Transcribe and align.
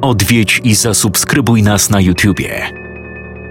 odwiedź 0.00 0.60
i 0.64 0.74
zasubskrybuj 0.74 1.62
nas 1.62 1.90
na 1.90 2.00
YouTubie. 2.00 2.70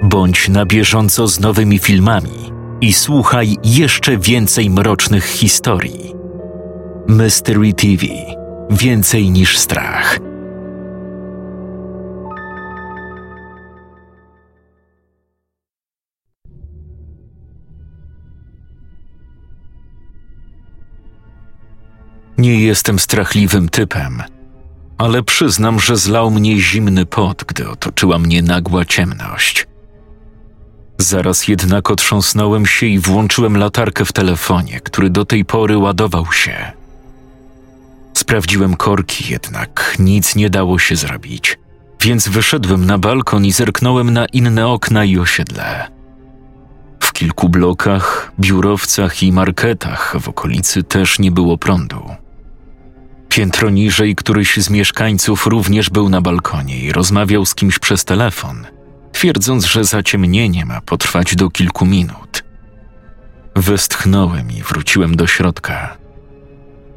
Bądź 0.03 0.49
na 0.49 0.65
bieżąco 0.65 1.27
z 1.27 1.39
nowymi 1.39 1.79
filmami 1.79 2.51
i 2.82 2.93
słuchaj 2.93 3.58
jeszcze 3.64 4.17
więcej 4.17 4.70
mrocznych 4.70 5.25
historii. 5.25 6.14
Mystery 7.08 7.74
TV 7.74 8.05
Więcej 8.70 9.32
niż 9.32 9.57
strach. 9.57 10.20
Nie 22.38 22.61
jestem 22.61 23.00
strachliwym 23.00 23.70
typem, 23.70 24.23
ale 25.00 25.23
przyznam, 25.23 25.79
że 25.79 25.97
zlał 25.97 26.32
mnie 26.32 26.59
zimny 26.59 27.05
pot, 27.05 27.43
gdy 27.47 27.69
otoczyła 27.69 28.19
mnie 28.19 28.42
nagła 28.42 28.86
ciemność. 28.86 29.68
Zaraz 30.97 31.47
jednak 31.47 31.92
otrząsnąłem 31.92 32.66
się 32.66 32.86
i 32.86 33.00
włączyłem 33.00 33.58
latarkę 33.58 34.06
w 34.06 34.14
telefonie, 34.14 34.80
który 34.80 35.09
do 35.09 35.26
tej 35.26 35.46
pory 35.46 35.78
ładował 35.78 36.32
się. 36.32 36.72
Sprawdziłem 38.14 38.76
korki, 38.76 39.32
jednak 39.32 39.96
nic 40.00 40.36
nie 40.36 40.50
dało 40.50 40.80
się 40.80 40.96
zrobić, 40.96 41.58
więc 42.02 42.28
wyszedłem 42.28 42.86
na 42.86 42.98
balkon 42.98 43.45
i 43.45 43.52
zerknąłem 43.52 44.09
na 44.09 44.26
inne 44.26 44.68
okna 44.68 45.06
i 45.06 45.20
osiedle. 45.20 45.88
W 47.00 47.14
kilku 47.14 47.50
blokach, 47.50 48.31
biurowcach 48.40 49.23
i 49.23 49.31
marketach 49.31 50.16
w 50.20 50.30
okolicy 50.30 50.84
też 50.84 51.20
nie 51.20 51.31
było 51.31 51.58
prądu. 51.58 52.09
Piętro 53.40 53.70
niżej 53.70 54.16
któryś 54.16 54.58
z 54.58 54.70
mieszkańców 54.70 55.48
również 55.48 55.90
był 55.90 56.10
na 56.10 56.22
balkonie 56.22 56.80
i 56.80 56.92
rozmawiał 56.92 57.46
z 57.46 57.56
kimś 57.56 57.80
przez 57.80 58.06
telefon, 58.06 58.68
twierdząc, 59.12 59.66
że 59.66 59.84
zaciemnienie 59.84 60.66
ma 60.66 60.81
potrwać 60.81 61.36
do 61.36 61.50
kilku 61.50 61.86
minut. 61.86 62.44
Westchnąłem 63.56 64.52
i 64.52 64.64
wróciłem 64.64 65.16
do 65.16 65.28
środka. 65.28 65.98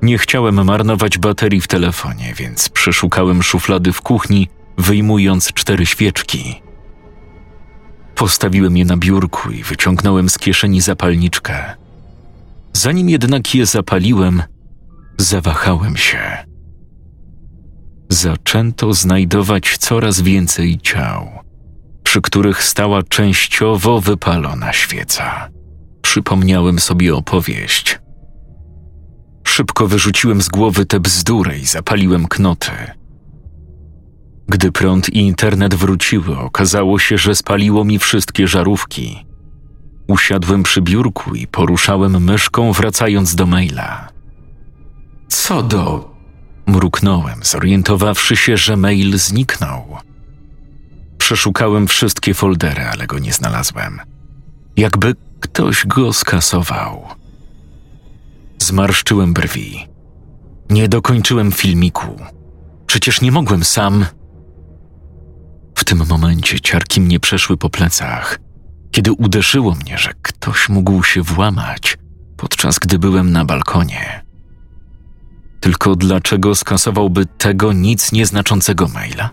Nie 0.03 0.19
chciałem 0.19 0.65
marnować 0.65 1.19
baterii 1.19 1.61
w 1.61 1.69
telefonie, 1.69 2.35
więc 2.37 2.69
przeszukałem 2.69 3.43
szuflady 3.43 3.93
w 3.93 4.01
kuchni, 4.01 4.49
wyjmując 4.79 5.53
cztery 5.53 5.87
świeczki. 5.87 6.63
Postawiłem 8.15 8.77
je 8.77 8.85
na 8.85 8.97
biurku 8.97 9.51
i 9.51 9.63
wyciągnąłem 9.63 10.29
z 10.29 10.39
kieszeni 10.39 10.81
zapalniczkę. 10.81 11.77
Zanim 12.73 13.09
jednak 13.09 13.55
je 13.55 13.67
zapaliłem, 13.67 14.43
zawahałem 15.23 15.97
się. 15.97 16.19
Zaczęto 18.09 18.95
znajdować 18.95 19.77
coraz 19.79 20.21
więcej 20.21 20.79
ciał, 20.79 21.29
przy 22.03 22.21
których 22.21 22.63
stała 22.63 23.03
częściowo 23.03 24.01
wypalona 24.01 24.73
świeca. 24.73 25.49
Przypomniałem 26.03 26.79
sobie 26.79 27.15
opowieść. 27.15 27.99
Szybko 29.47 29.87
wyrzuciłem 29.87 30.43
z 30.43 30.49
głowy 30.49 30.87
tę 30.87 31.01
bzdurę 31.01 31.59
i 31.59 31.65
zapaliłem 31.65 32.29
knoty. 32.29 32.71
Gdy 34.49 34.73
prąd 34.73 35.09
i 35.09 35.19
internet 35.19 35.75
wróciły, 35.75 36.39
okazało 36.39 36.99
się, 36.99 37.19
że 37.19 37.35
spaliło 37.35 37.85
mi 37.85 37.99
wszystkie 37.99 38.49
żarówki. 38.49 39.27
Usiadłem 40.09 40.63
przy 40.63 40.83
biurku 40.83 41.35
i 41.35 41.47
poruszałem 41.47 42.25
myszką, 42.25 42.73
wracając 42.73 43.35
do 43.35 43.47
maila. 43.47 44.12
Co 45.33 45.63
do. 45.63 46.15
Mruknąłem, 46.67 47.41
zorientowawszy 47.43 48.37
się, 48.37 48.57
że 48.57 48.77
mail 48.77 49.19
zniknął. 49.19 49.97
Przeszukałem 51.19 51.87
wszystkie 51.87 52.35
foldery, 52.35 52.83
ale 52.83 53.07
go 53.07 53.19
nie 53.19 53.33
znalazłem. 53.33 54.01
Jakby 54.77 55.15
ktoś 55.41 55.87
go 55.87 56.13
skasował. 56.13 57.03
Zmarszczyłem 58.59 59.33
brwi. 59.33 59.89
Nie 60.71 60.89
dokończyłem 60.89 61.53
filmiku. 61.53 62.21
Przecież 62.87 63.21
nie 63.21 63.33
mogłem 63.33 63.65
sam. 63.65 64.07
W 65.75 65.85
tym 65.85 66.07
momencie 66.09 66.61
ciarki 66.61 67.01
mnie 67.01 67.21
przeszły 67.21 67.57
po 67.57 67.71
plecach, 67.71 68.39
kiedy 68.91 69.13
uderzyło 69.13 69.75
mnie, 69.75 69.99
że 69.99 70.13
ktoś 70.23 70.69
mógł 70.69 71.03
się 71.03 71.23
włamać, 71.23 71.99
podczas 72.37 72.79
gdy 72.79 72.99
byłem 72.99 73.33
na 73.33 73.45
balkonie. 73.45 74.32
Tylko 75.63 75.97
dlaczego 75.97 76.55
skasowałby 76.55 77.27
tego 77.27 77.73
nic 77.73 78.13
nieznaczącego 78.13 78.89
maila? 78.89 79.31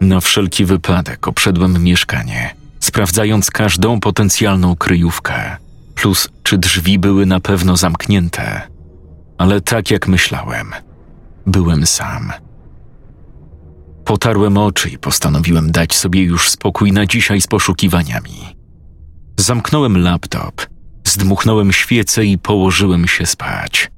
Na 0.00 0.20
wszelki 0.20 0.64
wypadek 0.64 1.28
obszedłem 1.28 1.82
mieszkanie, 1.82 2.54
sprawdzając 2.80 3.50
każdą 3.50 4.00
potencjalną 4.00 4.76
kryjówkę, 4.76 5.56
plus 5.94 6.28
czy 6.42 6.58
drzwi 6.58 6.98
były 6.98 7.26
na 7.26 7.40
pewno 7.40 7.76
zamknięte. 7.76 8.62
Ale 9.38 9.60
tak 9.60 9.90
jak 9.90 10.08
myślałem, 10.08 10.72
byłem 11.46 11.86
sam. 11.86 12.32
Potarłem 14.04 14.58
oczy 14.58 14.88
i 14.88 14.98
postanowiłem 14.98 15.72
dać 15.72 15.94
sobie 15.94 16.22
już 16.22 16.50
spokój 16.50 16.92
na 16.92 17.06
dzisiaj 17.06 17.40
z 17.40 17.46
poszukiwaniami. 17.46 18.56
Zamknąłem 19.36 19.98
laptop, 19.98 20.66
zdmuchnąłem 21.06 21.72
świecę 21.72 22.24
i 22.24 22.38
położyłem 22.38 23.08
się 23.08 23.26
spać. 23.26 23.93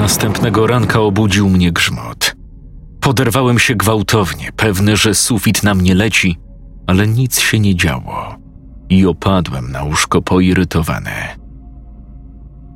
Następnego 0.00 0.66
ranka 0.66 1.00
obudził 1.00 1.48
mnie 1.48 1.72
grzmot. 1.72 2.36
Poderwałem 3.00 3.58
się 3.58 3.74
gwałtownie, 3.74 4.52
pewny, 4.56 4.96
że 4.96 5.14
sufit 5.14 5.62
na 5.62 5.74
mnie 5.74 5.94
leci, 5.94 6.38
ale 6.86 7.06
nic 7.06 7.40
się 7.40 7.58
nie 7.58 7.76
działo 7.76 8.36
i 8.88 9.06
opadłem 9.06 9.72
na 9.72 9.82
łóżko 9.82 10.22
poirytowany. 10.22 11.10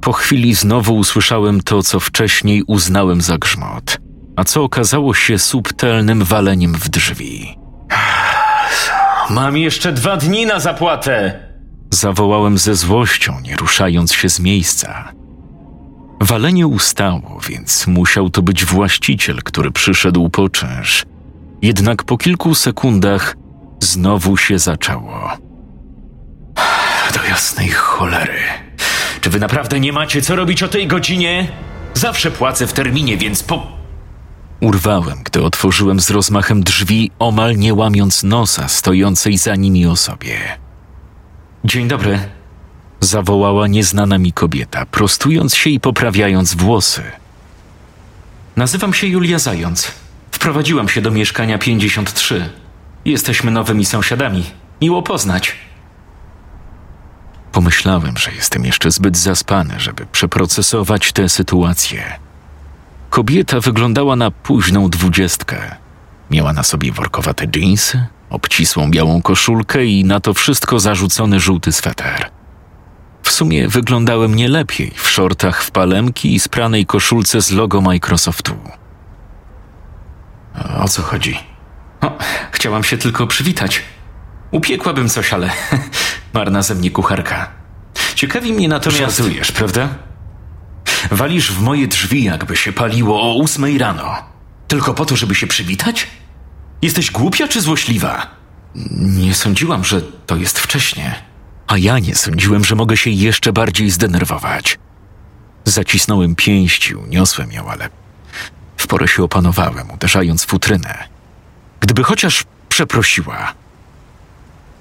Po 0.01 0.13
chwili 0.13 0.55
znowu 0.55 0.97
usłyszałem 0.97 1.61
to, 1.61 1.83
co 1.83 2.01
wcześniej 2.01 2.63
uznałem 2.67 3.21
za 3.21 3.39
grzmot, 3.39 3.99
a 4.37 4.45
co 4.45 4.63
okazało 4.63 5.15
się 5.15 5.39
subtelnym 5.39 6.25
waleniem 6.25 6.75
w 6.75 6.89
drzwi. 6.89 7.59
Mam 9.31 9.57
jeszcze 9.57 9.93
dwa 9.93 10.17
dni 10.17 10.47
na 10.47 10.61
zapłatę! 10.61 11.39
Zawołałem 11.91 12.59
ze 12.59 12.75
złością, 12.75 13.41
nie 13.41 13.57
ruszając 13.57 14.13
się 14.13 14.29
z 14.29 14.41
miejsca. 14.41 15.13
Walenie 16.25 16.67
ustało, 16.67 17.41
więc 17.49 17.87
musiał 17.87 18.31
to 18.31 18.43
być 18.43 18.65
właściciel, 18.65 19.43
który 19.43 19.71
przyszedł 19.71 20.29
po 20.29 20.49
czynsz. 20.49 21.07
Jednak 21.63 22.05
po 22.05 22.19
kilku 22.19 22.55
sekundach 22.55 23.37
znowu 23.81 24.37
się 24.37 24.59
zaczęło. 24.59 25.31
Do 27.15 27.25
jasnej 27.29 27.71
cholery. 27.71 28.39
Czy 29.21 29.31
wy 29.31 29.41
naprawdę 29.41 29.81
nie 29.81 29.93
macie 29.93 30.23
co 30.23 30.37
robić 30.37 30.63
o 30.63 30.69
tej 30.69 30.87
godzinie? 30.87 31.49
Zawsze 31.95 32.31
płacę 32.31 32.67
w 32.67 32.73
terminie, 32.73 33.17
więc 33.17 33.43
po. 33.43 33.67
Urwałem, 34.61 35.23
gdy 35.25 35.43
otworzyłem 35.43 36.01
z 36.01 36.11
rozmachem 36.11 36.63
drzwi, 36.63 37.11
omal 37.19 37.57
nie 37.57 37.75
łamiąc 37.75 38.23
nosa 38.23 38.69
stojącej 38.69 39.39
za 39.39 39.57
nimi 39.57 39.87
osobie. 39.87 40.39
Dzień 41.65 41.89
dobry. 41.89 42.19
Zawołała 43.05 43.67
nieznana 43.67 44.19
mi 44.19 44.33
kobieta, 44.33 44.87
prostując 44.87 45.55
się 45.55 45.71
i 45.71 45.81
poprawiając 45.81 46.55
włosy. 46.55 47.03
Nazywam 48.57 48.95
się 48.95 49.07
Julia 49.07 49.39
Zając. 49.39 49.93
Wprowadziłam 50.31 50.89
się 50.89 51.03
do 51.03 51.11
mieszkania 51.11 51.59
53. 51.59 52.51
Jesteśmy 53.05 53.51
nowymi 53.51 53.85
sąsiadami. 53.85 54.45
Miło 54.83 55.03
poznać. 55.03 55.57
Pomyślałem, 57.53 58.17
że 58.17 58.33
jestem 58.33 58.65
jeszcze 58.65 58.91
zbyt 58.91 59.17
zaspany, 59.17 59.75
żeby 59.81 60.07
przeprocesować 60.07 61.13
tę 61.13 61.29
sytuację. 61.29 62.19
Kobieta 63.11 63.61
wyglądała 63.61 64.17
na 64.17 64.31
późną 64.31 64.89
dwudziestkę. 64.89 65.77
Miała 66.31 66.53
na 66.53 66.63
sobie 66.63 66.93
workowate 66.93 67.47
dżinsy, 67.47 68.07
obcisłą 68.31 68.91
białą 68.91 69.23
koszulkę 69.23 69.85
i 69.85 70.05
na 70.05 70.21
to 70.21 70.35
wszystko 70.35 70.81
zarzucony 70.81 71.41
żółty 71.41 71.73
sweter. 71.73 72.34
W 73.25 73.31
sumie 73.31 73.69
wyglądałem 73.69 74.35
nie 74.35 74.49
lepiej 74.49 74.93
w 74.97 75.09
shortach 75.09 75.63
w 75.63 75.71
palemki 75.71 76.35
i 76.35 76.41
spranej 76.41 76.87
koszulce 76.87 77.43
z 77.43 77.51
logo 77.51 77.81
Microsoftu. 77.81 78.55
O 80.79 80.89
co 80.89 81.03
chodzi? 81.03 81.39
O, 82.01 82.19
chciałam 82.53 82.85
się 82.85 82.99
tylko 82.99 83.27
przywitać. 83.27 83.83
Upiekłabym 84.51 85.09
coś, 85.09 85.33
ale 85.33 85.51
marna 86.35 86.63
ze 86.63 86.75
mnie 86.75 86.91
kucharka. 86.91 87.51
Ciekawi 88.15 88.53
mnie 88.53 88.69
natomiast... 88.69 89.17
Żartujesz, 89.19 89.53
prawda? 89.53 89.89
Walisz 91.11 91.53
w 91.53 91.61
moje 91.61 91.89
drzwi, 91.89 92.25
jakby 92.25 92.57
się 92.57 92.73
paliło 92.73 93.23
o 93.23 93.35
ósmej 93.35 93.79
rano. 93.79 94.15
Tylko 94.69 94.95
po 94.95 95.07
to, 95.07 95.17
żeby 95.17 95.35
się 95.35 95.47
przywitać? 95.47 96.07
Jesteś 96.83 97.11
głupia 97.11 97.49
czy 97.49 97.61
złośliwa? 97.61 98.27
Nie 99.01 99.35
sądziłam, 99.35 99.85
że 99.85 100.03
to 100.03 100.37
jest 100.37 100.59
wcześnie. 100.59 101.15
A 101.67 101.79
ja 101.79 101.99
nie 101.99 102.15
sądziłem, 102.15 102.65
że 102.65 102.75
mogę 102.75 102.97
się 102.97 103.11
jeszcze 103.11 103.53
bardziej 103.53 103.91
zdenerwować. 103.91 104.79
Zacisnąłem 105.65 106.35
pięści, 106.35 106.95
uniosłem 106.95 107.53
ją, 107.53 107.69
ale 107.69 107.89
w 108.77 108.87
porę 108.87 109.09
się 109.09 109.23
opanowałem, 109.23 109.91
uderzając 109.91 110.45
w 110.45 110.47
futrynę. 110.47 111.05
Gdyby 111.81 112.05
chociaż 112.05 112.45
przeprosiła. 112.69 113.55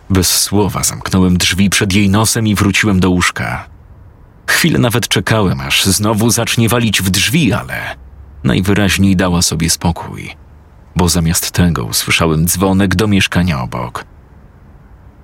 Bez 0.09 0.41
słowa 0.41 0.83
zamknąłem 0.83 1.37
drzwi 1.37 1.69
przed 1.69 1.93
jej 1.93 2.09
nosem 2.09 2.47
i 2.47 2.55
wróciłem 2.55 2.99
do 2.99 3.09
łóżka. 3.09 3.65
Chwilę 4.47 4.79
nawet 4.79 5.07
czekałem, 5.07 5.61
aż 5.61 5.85
znowu 5.85 6.29
zacznie 6.29 6.69
walić 6.69 7.01
w 7.01 7.09
drzwi, 7.09 7.53
ale 7.53 7.95
najwyraźniej 8.43 9.15
dała 9.15 9.41
sobie 9.41 9.69
spokój, 9.69 10.35
bo 10.95 11.09
zamiast 11.09 11.51
tego 11.51 11.85
usłyszałem 11.85 12.47
dzwonek 12.47 12.95
do 12.95 13.07
mieszkania 13.07 13.61
obok. 13.61 14.05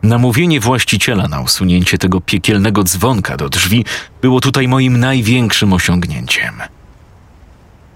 Namówienie 0.03 0.59
właściciela 0.59 1.27
na 1.27 1.41
usunięcie 1.41 1.97
tego 1.97 2.21
piekielnego 2.21 2.83
dzwonka 2.83 3.37
do 3.37 3.49
drzwi 3.49 3.85
było 4.21 4.41
tutaj 4.41 4.67
moim 4.67 4.99
największym 4.99 5.73
osiągnięciem. 5.73 6.53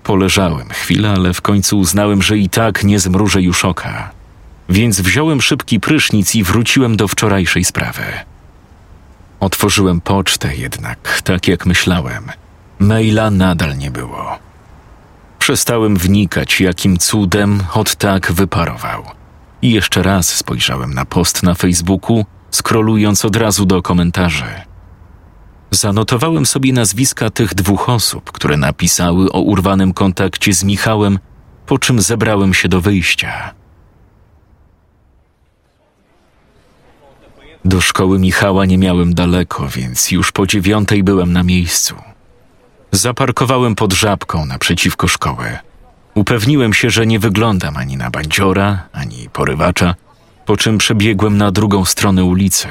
Poleżałem 0.04 0.70
chwilę, 0.70 1.12
ale 1.12 1.34
w 1.34 1.42
końcu 1.42 1.80
uznałem, 1.80 2.22
że 2.22 2.38
i 2.38 2.50
tak 2.50 2.84
nie 2.84 3.00
zmrużę 3.00 3.42
już 3.42 3.66
oka. 3.66 4.12
Więc 4.70 5.02
wziąłem 5.02 5.42
szybki 5.42 5.80
prysznic 5.80 6.36
i 6.36 6.44
wróciłem 6.44 6.98
do 6.98 7.08
wczorajszej 7.08 7.64
sprawy. 7.64 8.04
Otworzyłem 9.40 10.02
pocztę 10.02 10.56
jednak, 10.56 11.22
tak 11.24 11.48
jak 11.48 11.66
myślałem. 11.66 12.32
Maila 12.80 13.32
nadal 13.32 13.78
nie 13.78 13.92
było. 13.92 14.40
Przestałem 15.40 15.98
wnikać, 15.98 16.62
jakim 16.62 16.98
cudem 16.98 17.64
od 17.74 17.96
tak 17.96 18.32
wyparował. 18.32 19.04
I 19.64 19.72
jeszcze 19.72 20.04
raz 20.04 20.36
spojrzałem 20.36 20.94
na 20.94 21.06
post 21.06 21.44
na 21.44 21.56
Facebooku, 21.56 22.26
skrolując 22.52 23.26
od 23.26 23.36
razu 23.36 23.66
do 23.66 23.82
komentarzy. 23.82 24.46
Zanotowałem 25.72 26.46
sobie 26.46 26.74
nazwiska 26.74 27.30
tych 27.30 27.56
dwóch 27.56 27.90
osób, 27.90 28.32
które 28.32 28.58
napisały 28.58 29.32
o 29.32 29.42
urwanym 29.42 29.94
kontakcie 29.94 30.54
z 30.54 30.64
Michałem, 30.64 31.20
po 31.66 31.80
czym 31.80 32.02
zebrałem 32.02 32.54
się 32.54 32.70
do 32.70 32.82
wyjścia. 32.82 33.54
Do 37.66 37.82
szkoły 37.82 38.20
Michała 38.20 38.66
nie 38.66 38.78
miałem 38.78 39.14
daleko, 39.14 39.68
więc 39.68 40.12
już 40.12 40.32
po 40.32 40.48
dziewiątej 40.48 41.04
byłem 41.04 41.34
na 41.34 41.44
miejscu. 41.44 41.96
Zaparkowałem 42.92 43.76
pod 43.76 43.94
żabką 43.94 44.46
naprzeciwko 44.46 45.08
szkoły. 45.08 45.58
Upewniłem 46.16 46.74
się, 46.74 46.90
że 46.90 47.06
nie 47.06 47.20
wyglądam 47.20 47.78
ani 47.78 47.98
na 47.98 48.10
bandziora, 48.10 48.84
ani 48.94 49.30
porywacza, 49.34 49.96
po 50.46 50.58
czym 50.58 50.78
przebiegłem 50.78 51.38
na 51.38 51.52
drugą 51.52 51.86
stronę 51.86 52.24
ulicy. 52.24 52.68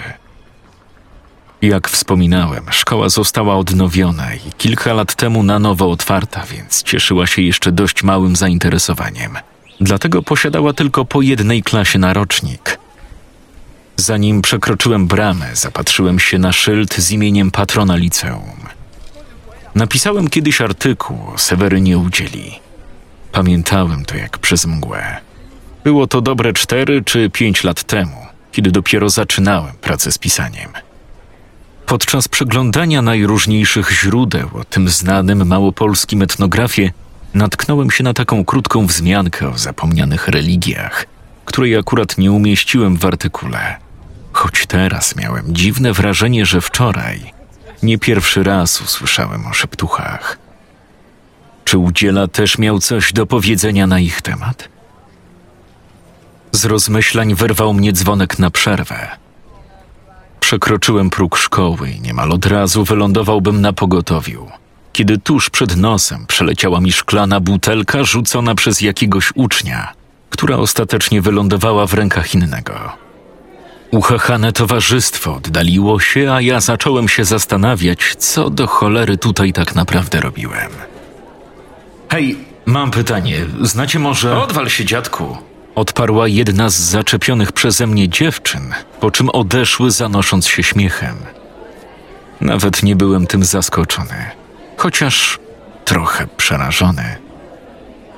Jak 1.62 1.88
wspominałem, 1.88 2.64
szkoła 2.70 3.08
została 3.08 3.56
odnowiona 3.56 4.34
i 4.34 4.52
kilka 4.58 4.92
lat 4.92 5.14
temu 5.14 5.42
na 5.42 5.58
nowo 5.58 5.90
otwarta, 5.90 6.44
więc 6.50 6.82
cieszyła 6.82 7.26
się 7.26 7.42
jeszcze 7.42 7.72
dość 7.72 8.02
małym 8.02 8.36
zainteresowaniem. 8.36 9.38
Dlatego 9.80 10.22
posiadała 10.22 10.72
tylko 10.72 11.04
po 11.04 11.22
jednej 11.22 11.62
klasie 11.62 11.98
na 11.98 12.12
rocznik. 12.12 12.78
Zanim 13.96 14.42
przekroczyłem 14.42 15.06
bramę, 15.06 15.46
zapatrzyłem 15.52 16.18
się 16.18 16.38
na 16.38 16.52
szyld 16.52 16.94
z 16.94 17.10
imieniem 17.10 17.50
patrona 17.50 17.96
liceum. 17.96 18.60
Napisałem 19.74 20.28
kiedyś 20.28 20.60
artykuł 20.60 21.18
o 21.34 21.38
Sewerynie 21.38 21.98
Udzieli. 21.98 22.52
Pamiętałem 23.32 24.04
to 24.04 24.16
jak 24.16 24.38
przez 24.38 24.66
mgłę. 24.66 25.16
Było 25.84 26.06
to 26.06 26.20
dobre 26.20 26.52
cztery 26.52 27.02
czy 27.04 27.30
pięć 27.30 27.64
lat 27.64 27.84
temu, 27.84 28.26
kiedy 28.52 28.70
dopiero 28.70 29.10
zaczynałem 29.10 29.72
pracę 29.80 30.12
z 30.12 30.18
pisaniem. 30.18 30.70
Podczas 31.86 32.28
przeglądania 32.28 33.02
najróżniejszych 33.02 33.90
źródeł 33.90 34.48
o 34.54 34.64
tym 34.64 34.88
znanym 34.88 35.46
małopolskim 35.46 36.22
etnografie 36.22 36.92
natknąłem 37.34 37.90
się 37.90 38.04
na 38.04 38.14
taką 38.14 38.44
krótką 38.44 38.86
wzmiankę 38.86 39.48
o 39.48 39.58
zapomnianych 39.58 40.28
religiach, 40.28 41.06
której 41.44 41.76
akurat 41.76 42.18
nie 42.18 42.32
umieściłem 42.32 42.96
w 42.96 43.04
artykule. 43.04 43.76
Choć 44.32 44.66
teraz 44.66 45.16
miałem 45.16 45.54
dziwne 45.54 45.92
wrażenie, 45.92 46.46
że 46.46 46.60
wczoraj 46.60 47.32
nie 47.82 47.98
pierwszy 47.98 48.42
raz 48.42 48.80
usłyszałem 48.80 49.46
o 49.46 49.52
szeptuchach. 49.52 50.38
Czy 51.72 51.78
udziela 51.78 52.28
też 52.28 52.58
miał 52.58 52.78
coś 52.78 53.12
do 53.12 53.26
powiedzenia 53.26 53.86
na 53.86 54.00
ich 54.00 54.22
temat? 54.22 54.68
Z 56.52 56.64
rozmyślań 56.64 57.34
wyrwał 57.34 57.74
mnie 57.74 57.92
dzwonek 57.92 58.38
na 58.38 58.50
przerwę. 58.50 59.08
Przekroczyłem 60.40 61.10
próg 61.10 61.36
szkoły 61.36 61.90
i 61.90 62.00
niemal 62.00 62.32
od 62.32 62.46
razu 62.46 62.84
wylądowałbym 62.84 63.60
na 63.60 63.72
pogotowiu, 63.72 64.50
kiedy 64.92 65.18
tuż 65.18 65.50
przed 65.50 65.76
nosem 65.76 66.26
przeleciała 66.26 66.80
mi 66.80 66.92
szklana 66.92 67.40
butelka 67.40 68.04
rzucona 68.04 68.54
przez 68.54 68.80
jakiegoś 68.80 69.32
ucznia, 69.34 69.92
która 70.30 70.56
ostatecznie 70.56 71.22
wylądowała 71.22 71.86
w 71.86 71.94
rękach 71.94 72.34
innego. 72.34 72.74
Uchachane 73.90 74.52
towarzystwo 74.52 75.34
oddaliło 75.34 76.00
się, 76.00 76.32
a 76.32 76.40
ja 76.40 76.60
zacząłem 76.60 77.08
się 77.08 77.24
zastanawiać, 77.24 78.14
co 78.18 78.50
do 78.50 78.66
cholery 78.66 79.18
tutaj 79.18 79.52
tak 79.52 79.74
naprawdę 79.74 80.20
robiłem. 80.20 80.91
Hej, 82.12 82.36
mam 82.66 82.90
pytanie. 82.90 83.36
Znacie 83.60 83.98
może. 83.98 84.42
Odwal 84.42 84.68
się, 84.68 84.84
dziadku. 84.84 85.36
Odparła 85.74 86.28
jedna 86.28 86.68
z 86.68 86.76
zaczepionych 86.76 87.52
przeze 87.52 87.86
mnie 87.86 88.08
dziewczyn, 88.08 88.74
po 89.00 89.10
czym 89.10 89.30
odeszły, 89.30 89.90
zanosząc 89.90 90.46
się 90.46 90.62
śmiechem. 90.62 91.16
Nawet 92.40 92.82
nie 92.82 92.96
byłem 92.96 93.26
tym 93.26 93.44
zaskoczony, 93.44 94.30
chociaż 94.76 95.38
trochę 95.84 96.26
przerażony. 96.36 97.16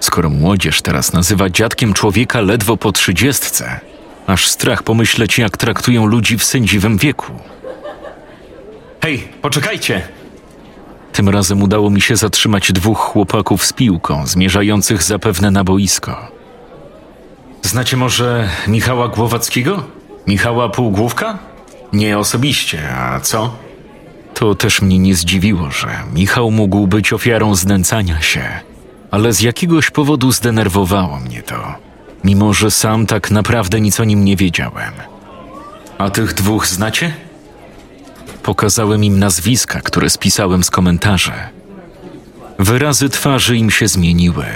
Skoro 0.00 0.30
młodzież 0.30 0.82
teraz 0.82 1.12
nazywa 1.12 1.50
dziadkiem 1.50 1.92
człowieka 1.92 2.40
ledwo 2.40 2.76
po 2.76 2.92
trzydziestce, 2.92 3.80
aż 4.26 4.48
strach 4.48 4.82
pomyśleć, 4.82 5.38
jak 5.38 5.56
traktują 5.56 6.06
ludzi 6.06 6.38
w 6.38 6.44
sędziwym 6.44 6.98
wieku. 6.98 7.32
Hej, 9.02 9.28
poczekajcie! 9.42 10.23
Tym 11.14 11.28
razem 11.28 11.62
udało 11.62 11.90
mi 11.90 12.00
się 12.00 12.16
zatrzymać 12.16 12.72
dwóch 12.72 12.98
chłopaków 12.98 13.64
z 13.64 13.72
piłką, 13.72 14.26
zmierzających 14.26 15.02
zapewne 15.02 15.50
na 15.50 15.64
boisko. 15.64 16.28
Znacie 17.62 17.96
może 17.96 18.48
Michała 18.68 19.08
Głowackiego? 19.08 19.84
Michała 20.26 20.68
Półgłówka? 20.68 21.38
Nie 21.92 22.18
osobiście, 22.18 22.94
a 22.96 23.20
co? 23.20 23.56
To 24.34 24.54
też 24.54 24.82
mnie 24.82 24.98
nie 24.98 25.14
zdziwiło, 25.14 25.70
że 25.70 25.88
Michał 26.14 26.50
mógł 26.50 26.86
być 26.86 27.12
ofiarą 27.12 27.54
znęcania 27.54 28.20
się, 28.20 28.42
ale 29.10 29.32
z 29.32 29.40
jakiegoś 29.40 29.90
powodu 29.90 30.32
zdenerwowało 30.32 31.20
mnie 31.20 31.42
to, 31.42 31.74
mimo 32.24 32.52
że 32.52 32.70
sam 32.70 33.06
tak 33.06 33.30
naprawdę 33.30 33.80
nic 33.80 34.00
o 34.00 34.04
nim 34.04 34.24
nie 34.24 34.36
wiedziałem. 34.36 34.92
A 35.98 36.10
tych 36.10 36.34
dwóch 36.34 36.66
znacie? 36.66 37.14
Pokazałem 38.44 39.04
im 39.04 39.18
nazwiska, 39.18 39.80
które 39.80 40.10
spisałem 40.10 40.64
z 40.64 40.70
komentarzy. 40.70 41.32
Wyrazy 42.58 43.08
twarzy 43.08 43.56
im 43.56 43.70
się 43.70 43.88
zmieniły. 43.88 44.46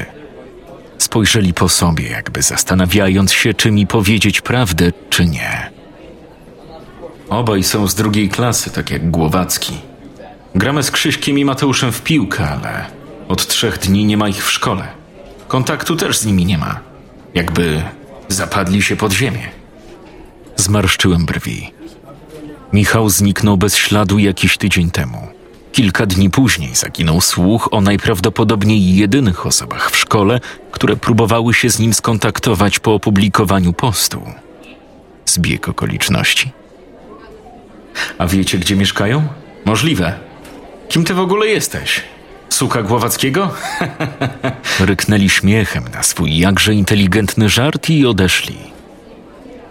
Spojrzeli 0.99 1.55
po 1.55 1.69
sobie, 1.69 2.09
jakby 2.09 2.43
zastanawiając 2.43 3.33
się, 3.33 3.55
czy 3.55 3.71
mi 3.71 3.87
powiedzieć 3.87 4.41
prawdę, 4.41 4.93
czy 5.11 5.27
nie. 5.27 5.71
Obaj 7.29 7.65
są 7.65 7.89
z 7.89 7.95
drugiej 7.95 8.29
klasy, 8.29 8.71
tak 8.71 8.91
jak 8.91 9.11
Głowacki. 9.11 9.79
Gramy 10.55 10.83
z 10.83 10.91
Krzyśkiem 10.91 11.39
i 11.39 11.45
Mateuszem 11.45 11.93
w 11.93 12.03
piłkę, 12.03 12.49
ale 12.49 12.85
od 13.29 13.47
trzech 13.47 13.79
dni 13.79 14.05
nie 14.05 14.17
ma 14.17 14.29
ich 14.29 14.45
w 14.45 14.51
szkole. 14.51 14.89
Kontaktu 15.49 15.97
też 15.97 16.19
z 16.19 16.27
nimi 16.27 16.47
nie 16.47 16.59
ma. 16.59 16.81
Jakby 17.35 17.83
zapadli 18.29 18.83
się 18.83 18.97
pod 18.97 19.13
ziemię. 19.13 19.49
Zmarszczyłem 20.57 21.27
brwi. 21.27 21.78
Michał 22.73 23.09
zniknął 23.09 23.57
bez 23.57 23.77
śladu 23.77 24.19
jakiś 24.19 24.57
tydzień 24.57 24.91
temu. 24.91 25.29
Kilka 25.73 26.07
dni 26.07 26.31
później 26.31 26.75
zaginął 26.75 27.21
słuch 27.21 27.69
o 27.71 27.81
najprawdopodobniej 27.81 28.97
jedynych 28.97 29.47
osobach 29.47 29.91
w 29.91 29.97
szkole, 29.97 30.41
które 30.73 30.97
próbowały 30.97 31.55
się 31.55 31.71
z 31.71 31.79
nim 31.79 31.95
skontaktować 31.95 32.79
po 32.79 32.95
opublikowaniu 32.95 33.73
postu. 33.73 34.23
Zbieg 35.27 35.69
okoliczności. 35.69 36.53
A 38.19 38.27
wiecie, 38.27 38.59
gdzie 38.59 38.77
mieszkają? 38.77 39.27
Możliwe. 39.65 40.15
Kim 40.89 41.05
ty 41.05 41.15
w 41.15 41.21
ogóle 41.21 41.47
jesteś? 41.47 42.01
Suka 42.49 42.83
Głowackiego? 42.83 43.55
Ryknęli 44.81 45.29
śmiechem 45.29 45.85
na 45.95 46.03
swój 46.03 46.39
jakże 46.39 46.75
inteligentny 46.75 47.49
żart 47.49 47.91
i 47.91 48.07
odeszli. 48.07 48.59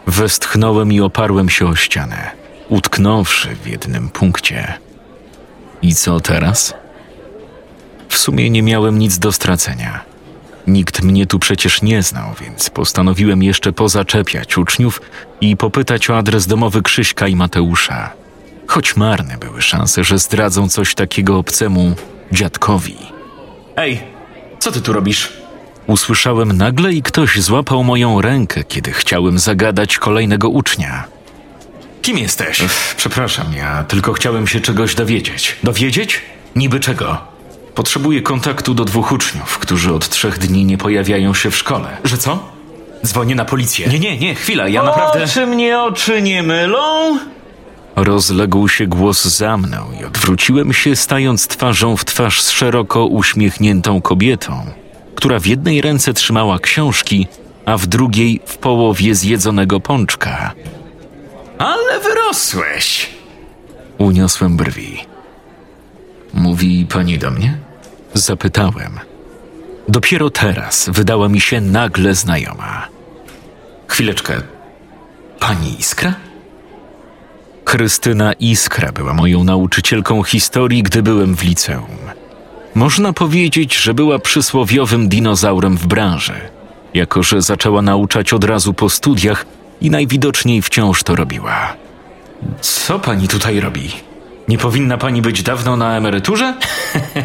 Westchnąłem 0.08 0.92
i 0.92 1.02
oparłem 1.02 1.50
się 1.50 1.68
o 1.68 1.76
ścianę, 1.76 2.32
utknąwszy 2.70 3.56
w 3.56 3.68
jednym 3.68 4.10
punkcie. 4.10 4.74
I 5.82 5.96
co 5.96 6.20
teraz? 6.20 6.74
W 8.10 8.18
sumie 8.18 8.50
nie 8.50 8.64
miałem 8.64 9.00
nic 9.00 9.20
do 9.20 9.32
stracenia. 9.32 10.04
Nikt 10.68 11.04
mnie 11.04 11.26
tu 11.26 11.40
przecież 11.40 11.82
nie 11.82 12.04
znał, 12.04 12.34
więc 12.42 12.70
postanowiłem 12.70 13.44
jeszcze 13.44 13.74
pozaczepiać 13.74 14.58
uczniów 14.58 15.02
i 15.42 15.58
popytać 15.58 16.10
o 16.10 16.18
adres 16.18 16.48
domowy 16.48 16.82
Krzyśka 16.82 17.28
i 17.28 17.36
Mateusza. 17.36 18.14
Choć 18.68 18.96
marne 18.96 19.38
były 19.38 19.62
szanse, 19.62 20.04
że 20.04 20.20
zdradzą 20.20 20.70
coś 20.70 20.96
takiego 20.96 21.38
obcemu 21.38 21.96
dziadkowi. 22.32 22.98
Ej, 23.76 24.04
co 24.60 24.72
ty 24.72 24.82
tu 24.82 24.94
robisz? 24.94 25.34
Usłyszałem 25.88 26.58
nagle 26.58 26.94
i 26.94 27.02
ktoś 27.02 27.42
złapał 27.42 27.84
moją 27.84 28.22
rękę, 28.22 28.64
kiedy 28.64 28.92
chciałem 28.92 29.40
zagadać 29.40 29.98
kolejnego 29.98 30.50
ucznia. 30.50 31.17
Kim 32.08 32.18
jesteś? 32.18 32.62
Przepraszam, 32.98 33.54
ja 33.54 33.84
tylko 33.84 34.14
chciałem 34.14 34.48
się 34.48 34.62
czegoś 34.62 34.96
dowiedzieć. 34.96 35.56
Dowiedzieć? 35.64 36.22
Niby 36.56 36.80
czego? 36.80 37.18
Potrzebuję 37.76 38.22
kontaktu 38.22 38.74
do 38.74 38.86
dwóch 38.86 39.12
uczniów, 39.12 39.58
którzy 39.58 39.94
od 39.94 40.10
trzech 40.10 40.38
dni 40.38 40.66
nie 40.66 40.78
pojawiają 40.78 41.34
się 41.34 41.52
w 41.52 41.58
szkole. 41.58 41.98
Że 42.04 42.18
co? 42.18 42.50
Dzwonię 43.06 43.36
na 43.36 43.46
policję. 43.46 43.88
Nie, 43.88 44.00
nie, 44.00 44.18
nie, 44.18 44.36
chwila, 44.36 44.68
ja 44.68 44.84
naprawdę. 44.84 45.28
Czy 45.28 45.48
mnie 45.48 45.80
oczy 45.80 46.22
nie 46.22 46.44
mylą? 46.44 47.20
Rozległ 47.96 48.68
się 48.68 48.88
głos 48.88 49.26
za 49.26 49.58
mną 49.58 49.78
i 50.02 50.06
odwróciłem 50.06 50.74
się, 50.74 50.96
stając 50.96 51.48
twarzą 51.48 51.98
w 51.98 52.06
twarz 52.06 52.42
z 52.42 52.52
szeroko 52.52 53.06
uśmiechniętą 53.06 54.02
kobietą, 54.02 54.66
która 55.16 55.40
w 55.40 55.46
jednej 55.46 55.82
ręce 55.82 56.14
trzymała 56.14 56.60
książki, 56.60 57.28
a 57.66 57.78
w 57.78 57.88
drugiej 57.88 58.42
w 58.46 58.58
połowie 58.58 59.16
zjedzonego 59.16 59.80
pączka. 59.80 60.54
Ale 61.58 62.00
wyrosłeś. 62.00 63.10
Uniosłem 63.98 64.58
brwi. 64.58 65.06
Mówi 66.34 66.86
pani 66.90 67.20
do 67.20 67.32
mnie? 67.32 67.58
Zapytałem. 68.14 69.00
Dopiero 69.88 70.30
teraz 70.30 70.90
wydała 70.94 71.30
mi 71.30 71.42
się 71.42 71.62
nagle 71.62 72.16
znajoma. 72.16 72.88
Chwileczkę. 73.88 74.42
Pani 75.40 75.80
Iskra? 75.80 76.14
Krystyna 77.64 78.34
Iskra 78.34 78.92
była 78.92 79.14
moją 79.14 79.44
nauczycielką 79.44 80.24
historii, 80.24 80.84
gdy 80.84 81.04
byłem 81.04 81.36
w 81.36 81.44
liceum. 81.44 81.98
Można 82.76 83.14
powiedzieć, 83.14 83.76
że 83.76 83.94
była 83.94 84.20
przysłowiowym 84.20 85.10
dinozaurem 85.10 85.78
w 85.78 85.88
branży, 85.88 86.34
jako 86.94 87.24
że 87.24 87.42
zaczęła 87.42 87.82
nauczać 87.82 88.34
od 88.34 88.44
razu 88.44 88.74
po 88.74 88.90
studiach 88.90 89.46
i 89.82 89.90
najwidoczniej 89.90 90.62
wciąż 90.62 91.04
to 91.04 91.16
robiła. 91.16 91.74
Co 92.62 93.00
pani 93.00 93.28
tutaj 93.28 93.60
robi? 93.60 93.92
Nie 94.48 94.58
powinna 94.58 94.98
pani 94.98 95.22
być 95.22 95.44
dawno 95.44 95.78
na 95.78 95.98
emeryturze? 95.98 96.54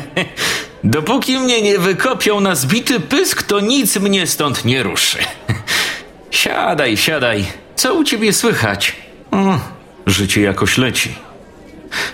Dopóki 0.85 1.38
mnie 1.38 1.62
nie 1.62 1.78
wykopią 1.78 2.40
na 2.40 2.54
zbity 2.54 3.00
pysk, 3.00 3.42
to 3.42 3.61
nic 3.61 3.97
mnie 3.97 4.26
stąd 4.26 4.64
nie 4.64 4.82
ruszy. 4.82 5.18
siadaj, 6.30 6.97
siadaj. 6.97 7.47
Co 7.76 7.94
u 7.94 8.04
ciebie 8.04 8.32
słychać? 8.32 8.97
O, 9.30 9.59
życie 10.06 10.40
jakoś 10.40 10.78
leci. 10.78 11.14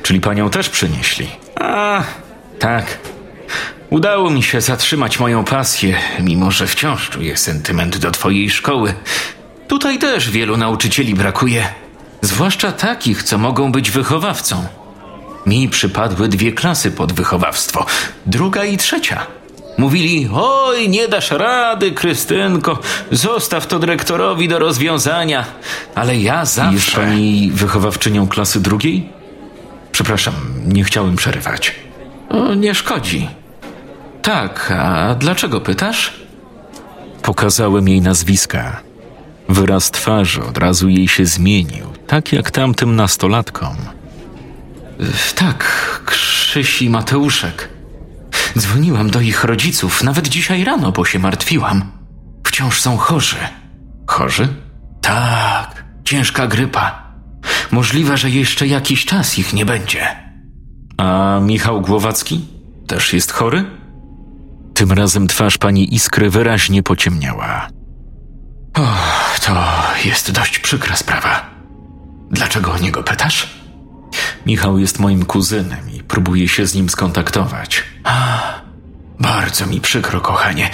Czyli 0.02 0.20
panią 0.20 0.50
też 0.50 0.68
przynieśli? 0.68 1.28
A, 1.60 2.02
tak. 2.58 2.98
Udało 3.90 4.30
mi 4.30 4.42
się 4.42 4.60
zatrzymać 4.60 5.20
moją 5.20 5.44
pasję, 5.44 5.96
mimo 6.20 6.50
że 6.50 6.66
wciąż 6.66 7.10
czuję 7.10 7.36
sentyment 7.36 7.98
do 7.98 8.10
twojej 8.10 8.50
szkoły. 8.50 8.94
Tutaj 9.68 9.98
też 9.98 10.30
wielu 10.30 10.56
nauczycieli 10.56 11.14
brakuje, 11.14 11.68
zwłaszcza 12.22 12.72
takich, 12.72 13.22
co 13.22 13.38
mogą 13.38 13.72
być 13.72 13.90
wychowawcą. 13.90 14.66
Mi 15.46 15.68
przypadły 15.68 16.28
dwie 16.28 16.52
klasy 16.52 16.90
pod 16.90 17.12
wychowawstwo, 17.12 17.86
druga 18.26 18.64
i 18.64 18.76
trzecia. 18.76 19.26
Mówili: 19.78 20.28
Oj, 20.34 20.88
nie 20.88 21.08
dasz 21.08 21.30
rady, 21.30 21.92
Krystynko, 21.92 22.78
zostaw 23.10 23.66
to 23.66 23.78
dyrektorowi 23.78 24.48
do 24.48 24.58
rozwiązania. 24.58 25.44
Ale 25.94 26.16
ja 26.16 26.44
zawsze. 26.44 26.74
Jest 26.74 26.90
pani 26.90 27.50
wychowawczynią 27.54 28.28
klasy 28.28 28.60
drugiej? 28.60 29.08
Przepraszam, 29.92 30.34
nie 30.66 30.84
chciałem 30.84 31.16
przerywać. 31.16 31.74
O, 32.30 32.54
nie 32.54 32.74
szkodzi. 32.74 33.28
Tak, 34.22 34.72
a 34.78 35.14
dlaczego 35.14 35.60
pytasz? 35.60 36.12
Pokazałem 37.22 37.88
jej 37.88 38.00
nazwiska. 38.00 38.87
Wyraz 39.48 39.90
twarzy 39.90 40.44
od 40.44 40.58
razu 40.58 40.88
jej 40.88 41.08
się 41.08 41.26
zmienił, 41.26 41.86
tak 42.06 42.32
jak 42.32 42.50
tamtym 42.50 42.96
nastolatkom. 42.96 43.76
Tak, 45.34 45.64
Krzysi 46.06 46.90
Mateuszek. 46.90 47.68
Dzwoniłam 48.58 49.10
do 49.10 49.20
ich 49.20 49.44
rodziców 49.44 50.02
nawet 50.04 50.28
dzisiaj 50.28 50.64
rano, 50.64 50.92
bo 50.92 51.04
się 51.04 51.18
martwiłam. 51.18 51.92
Wciąż 52.46 52.80
są 52.80 52.96
chorzy. 52.96 53.36
Chorzy? 54.06 54.48
Tak, 55.00 55.84
ciężka 56.04 56.46
grypa. 56.46 57.12
Możliwe, 57.70 58.16
że 58.16 58.30
jeszcze 58.30 58.66
jakiś 58.66 59.04
czas 59.04 59.38
ich 59.38 59.52
nie 59.52 59.66
będzie. 59.66 60.06
A 60.96 61.40
Michał 61.42 61.80
Głowacki 61.80 62.44
też 62.86 63.12
jest 63.12 63.32
chory? 63.32 63.64
Tym 64.74 64.92
razem 64.92 65.26
twarz 65.26 65.58
pani 65.58 65.94
Iskry 65.94 66.30
wyraźnie 66.30 66.82
pociemniała. 66.82 67.68
O, 68.74 68.86
to 69.48 69.64
jest 70.04 70.30
dość 70.30 70.58
przykra 70.58 70.96
sprawa. 70.96 71.50
Dlaczego 72.30 72.72
o 72.72 72.78
niego 72.78 73.02
pytasz? 73.02 73.48
Michał 74.46 74.78
jest 74.78 74.98
moim 74.98 75.24
kuzynem 75.24 75.90
i 75.90 76.02
próbuję 76.02 76.48
się 76.48 76.66
z 76.66 76.74
nim 76.74 76.88
skontaktować. 76.88 77.84
Bardzo 79.20 79.66
mi 79.66 79.80
przykro, 79.80 80.20
kochanie. 80.20 80.70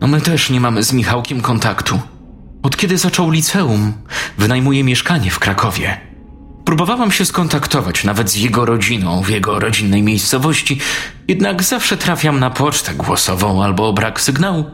No 0.00 0.06
my 0.06 0.20
też 0.20 0.50
nie 0.50 0.60
mamy 0.60 0.82
z 0.82 0.92
Michałkiem 0.92 1.40
kontaktu. 1.40 2.00
Od 2.62 2.76
kiedy 2.76 2.98
zaczął 2.98 3.30
liceum, 3.30 3.92
wynajmuje 4.38 4.84
mieszkanie 4.84 5.30
w 5.30 5.38
Krakowie. 5.38 6.00
Próbowałam 6.64 7.12
się 7.12 7.24
skontaktować 7.24 8.04
nawet 8.04 8.30
z 8.30 8.36
jego 8.36 8.64
rodziną 8.64 9.22
w 9.22 9.28
jego 9.28 9.58
rodzinnej 9.58 10.02
miejscowości, 10.02 10.80
jednak 11.28 11.62
zawsze 11.62 11.96
trafiam 11.96 12.40
na 12.40 12.50
pocztę 12.50 12.94
głosową 12.94 13.64
albo 13.64 13.92
brak 13.92 14.20
sygnału. 14.20 14.64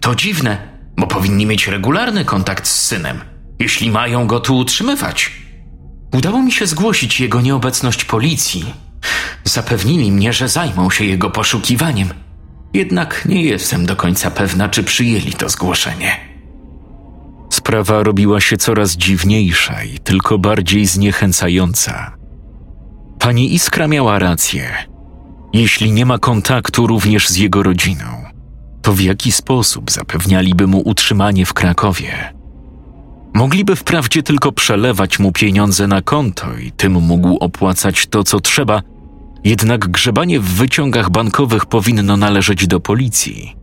To 0.00 0.14
dziwne, 0.14 0.73
bo 0.96 1.06
powinni 1.06 1.46
mieć 1.46 1.68
regularny 1.68 2.24
kontakt 2.24 2.66
z 2.66 2.82
synem, 2.82 3.20
jeśli 3.58 3.90
mają 3.90 4.26
go 4.26 4.40
tu 4.40 4.56
utrzymywać. 4.56 5.32
Udało 6.14 6.42
mi 6.42 6.52
się 6.52 6.66
zgłosić 6.66 7.20
jego 7.20 7.40
nieobecność 7.40 8.04
policji. 8.04 8.74
Zapewnili 9.44 10.12
mnie, 10.12 10.32
że 10.32 10.48
zajmą 10.48 10.90
się 10.90 11.04
jego 11.04 11.30
poszukiwaniem. 11.30 12.08
Jednak 12.74 13.26
nie 13.28 13.42
jestem 13.42 13.86
do 13.86 13.96
końca 13.96 14.30
pewna, 14.30 14.68
czy 14.68 14.84
przyjęli 14.84 15.32
to 15.32 15.48
zgłoszenie. 15.48 16.16
Sprawa 17.50 18.02
robiła 18.02 18.40
się 18.40 18.56
coraz 18.56 18.96
dziwniejsza 18.96 19.82
i 19.82 19.98
tylko 19.98 20.38
bardziej 20.38 20.86
zniechęcająca. 20.86 22.16
Pani 23.18 23.54
Iskra 23.54 23.88
miała 23.88 24.18
rację. 24.18 24.74
Jeśli 25.52 25.92
nie 25.92 26.06
ma 26.06 26.18
kontaktu 26.18 26.86
również 26.86 27.28
z 27.28 27.36
jego 27.36 27.62
rodziną, 27.62 28.23
to 28.84 28.92
w 28.92 29.00
jaki 29.00 29.32
sposób 29.32 29.90
zapewnialiby 29.90 30.66
mu 30.66 30.80
utrzymanie 30.80 31.46
w 31.46 31.54
Krakowie? 31.54 32.34
Mogliby 33.34 33.76
wprawdzie 33.76 34.22
tylko 34.22 34.52
przelewać 34.52 35.18
mu 35.18 35.32
pieniądze 35.32 35.86
na 35.86 36.02
konto 36.02 36.58
i 36.58 36.72
tym 36.72 36.92
mógł 36.92 37.36
opłacać 37.36 38.06
to, 38.06 38.24
co 38.24 38.40
trzeba, 38.40 38.82
jednak 39.44 39.88
grzebanie 39.88 40.40
w 40.40 40.44
wyciągach 40.44 41.10
bankowych 41.10 41.66
powinno 41.66 42.16
należeć 42.16 42.66
do 42.66 42.80
policji. 42.80 43.56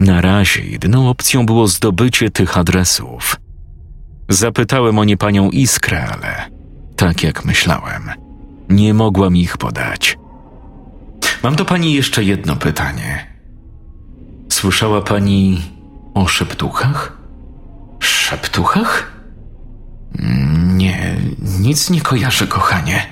Na 0.00 0.20
razie 0.20 0.64
jedyną 0.64 1.08
opcją 1.08 1.46
było 1.46 1.68
zdobycie 1.68 2.30
tych 2.30 2.58
adresów. 2.58 3.36
Zapytałem 4.28 4.98
o 4.98 5.04
nie 5.04 5.16
panią 5.16 5.50
Iskrę, 5.50 6.06
ale 6.06 6.50
tak 6.96 7.22
jak 7.22 7.44
myślałem, 7.44 8.10
nie 8.68 8.94
mogłam 8.94 9.36
ich 9.36 9.56
podać. 9.56 10.18
Mam 11.42 11.56
do 11.56 11.64
pani 11.64 11.94
jeszcze 11.94 12.24
jedno 12.24 12.56
pytanie. 12.56 13.35
Słyszała 14.66 15.00
pani 15.00 15.62
o 16.14 16.28
szeptuchach? 16.28 17.18
Szeptuchach? 18.00 19.12
Nie, 20.66 21.16
nic 21.58 21.90
nie 21.90 22.00
kojarzę, 22.00 22.46
kochanie. 22.46 23.06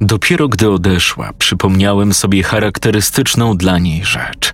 Dopiero 0.00 0.48
gdy 0.48 0.70
odeszła, 0.70 1.32
przypomniałem 1.38 2.14
sobie 2.14 2.42
charakterystyczną 2.42 3.56
dla 3.56 3.78
niej 3.78 4.04
rzecz. 4.04 4.52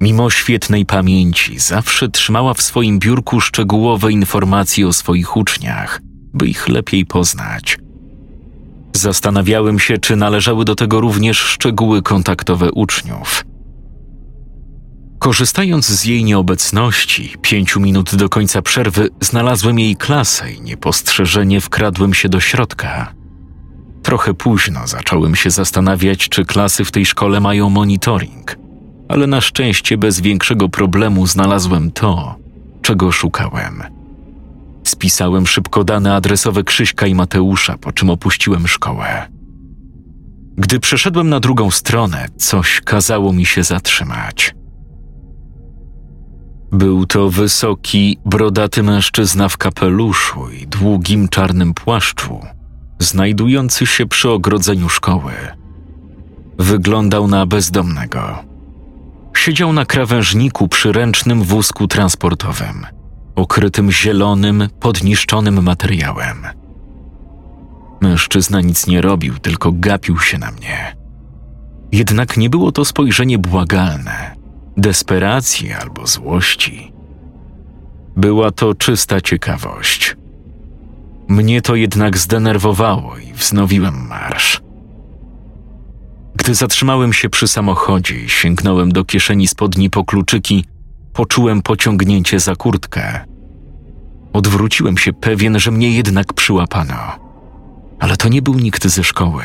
Mimo 0.00 0.30
świetnej 0.30 0.86
pamięci, 0.86 1.58
zawsze 1.58 2.08
trzymała 2.08 2.54
w 2.54 2.62
swoim 2.62 2.98
biurku 2.98 3.40
szczegółowe 3.40 4.12
informacje 4.12 4.88
o 4.88 4.92
swoich 4.92 5.36
uczniach, 5.36 6.00
by 6.32 6.46
ich 6.46 6.68
lepiej 6.68 7.06
poznać. 7.06 7.78
Zastanawiałem, 8.92 9.78
się, 9.78 9.98
czy 9.98 10.16
należały 10.16 10.64
do 10.64 10.74
tego 10.74 11.00
również 11.00 11.38
szczegóły 11.38 12.02
kontaktowe 12.02 12.72
uczniów. 12.72 13.44
Korzystając 15.24 15.86
z 15.86 16.04
jej 16.04 16.24
nieobecności, 16.24 17.34
pięciu 17.42 17.80
minut 17.80 18.14
do 18.14 18.28
końca 18.28 18.62
przerwy, 18.62 19.08
znalazłem 19.20 19.78
jej 19.78 19.96
klasę 19.96 20.52
i 20.52 20.60
niepostrzeżenie 20.60 21.60
wkradłem 21.60 22.14
się 22.14 22.28
do 22.28 22.40
środka. 22.40 23.12
Trochę 24.02 24.34
późno 24.34 24.86
zacząłem 24.86 25.34
się 25.34 25.50
zastanawiać, 25.50 26.28
czy 26.28 26.44
klasy 26.44 26.84
w 26.84 26.90
tej 26.90 27.06
szkole 27.06 27.40
mają 27.40 27.70
monitoring, 27.70 28.56
ale 29.08 29.26
na 29.26 29.40
szczęście 29.40 29.98
bez 29.98 30.20
większego 30.20 30.68
problemu 30.68 31.26
znalazłem 31.26 31.90
to, 31.90 32.38
czego 32.82 33.12
szukałem. 33.12 33.82
Spisałem 34.84 35.46
szybko 35.46 35.84
dane 35.84 36.14
adresowe 36.14 36.64
Krzyśka 36.64 37.06
i 37.06 37.14
Mateusza, 37.14 37.78
po 37.78 37.92
czym 37.92 38.10
opuściłem 38.10 38.68
szkołę. 38.68 39.28
Gdy 40.56 40.80
przeszedłem 40.80 41.28
na 41.28 41.40
drugą 41.40 41.70
stronę, 41.70 42.26
coś 42.36 42.80
kazało 42.80 43.32
mi 43.32 43.46
się 43.46 43.62
zatrzymać. 43.62 44.54
Był 46.74 47.06
to 47.06 47.30
wysoki, 47.30 48.18
brodaty 48.24 48.82
mężczyzna 48.82 49.48
w 49.48 49.56
kapeluszu 49.56 50.50
i 50.50 50.66
długim 50.66 51.28
czarnym 51.28 51.74
płaszczu, 51.74 52.40
znajdujący 52.98 53.86
się 53.86 54.06
przy 54.06 54.30
ogrodzeniu 54.30 54.88
szkoły. 54.88 55.32
Wyglądał 56.58 57.28
na 57.28 57.46
bezdomnego. 57.46 58.44
Siedział 59.36 59.72
na 59.72 59.84
krawężniku 59.84 60.68
przy 60.68 60.92
ręcznym 60.92 61.42
wózku 61.42 61.88
transportowym, 61.88 62.86
okrytym 63.34 63.92
zielonym, 63.92 64.68
podniszczonym 64.80 65.62
materiałem. 65.62 66.46
Mężczyzna 68.00 68.60
nic 68.60 68.86
nie 68.86 69.00
robił, 69.00 69.38
tylko 69.38 69.72
gapił 69.72 70.18
się 70.18 70.38
na 70.38 70.50
mnie. 70.50 70.96
Jednak 71.92 72.36
nie 72.36 72.50
było 72.50 72.72
to 72.72 72.84
spojrzenie 72.84 73.38
błagalne, 73.38 74.43
desperacji 74.76 75.72
albo 75.72 76.06
złości. 76.06 76.92
Była 78.16 78.50
to 78.50 78.74
czysta 78.74 79.20
ciekawość. 79.20 80.16
Mnie 81.28 81.62
to 81.62 81.74
jednak 81.74 82.18
zdenerwowało 82.18 83.18
i 83.18 83.32
wznowiłem 83.32 84.06
marsz. 84.06 84.62
Gdy 86.34 86.54
zatrzymałem 86.54 87.12
się 87.12 87.28
przy 87.28 87.48
samochodzie 87.48 88.20
i 88.20 88.28
sięgnąłem 88.28 88.92
do 88.92 89.04
kieszeni 89.04 89.48
spodni 89.48 89.90
po 89.90 90.04
kluczyki, 90.04 90.64
poczułem 91.12 91.62
pociągnięcie 91.62 92.40
za 92.40 92.56
kurtkę. 92.56 93.24
Odwróciłem 94.32 94.98
się 94.98 95.12
pewien, 95.12 95.58
że 95.58 95.70
mnie 95.70 95.90
jednak 95.90 96.32
przyłapano. 96.32 96.96
Ale 97.98 98.16
to 98.16 98.28
nie 98.28 98.42
był 98.42 98.54
nikt 98.54 98.86
ze 98.86 99.04
szkoły. 99.04 99.42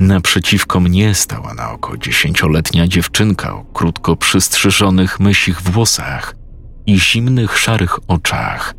Naprzeciwko 0.00 0.80
mnie 0.80 1.14
stała 1.14 1.54
na 1.54 1.70
oko 1.70 1.96
dziesięcioletnia 1.96 2.86
dziewczynka 2.86 3.54
o 3.54 3.64
krótko 3.64 4.16
przystrzyżonych 4.16 5.20
mysich 5.20 5.62
włosach 5.62 6.34
i 6.86 7.00
zimnych 7.00 7.58
szarych 7.58 7.98
oczach. 8.08 8.74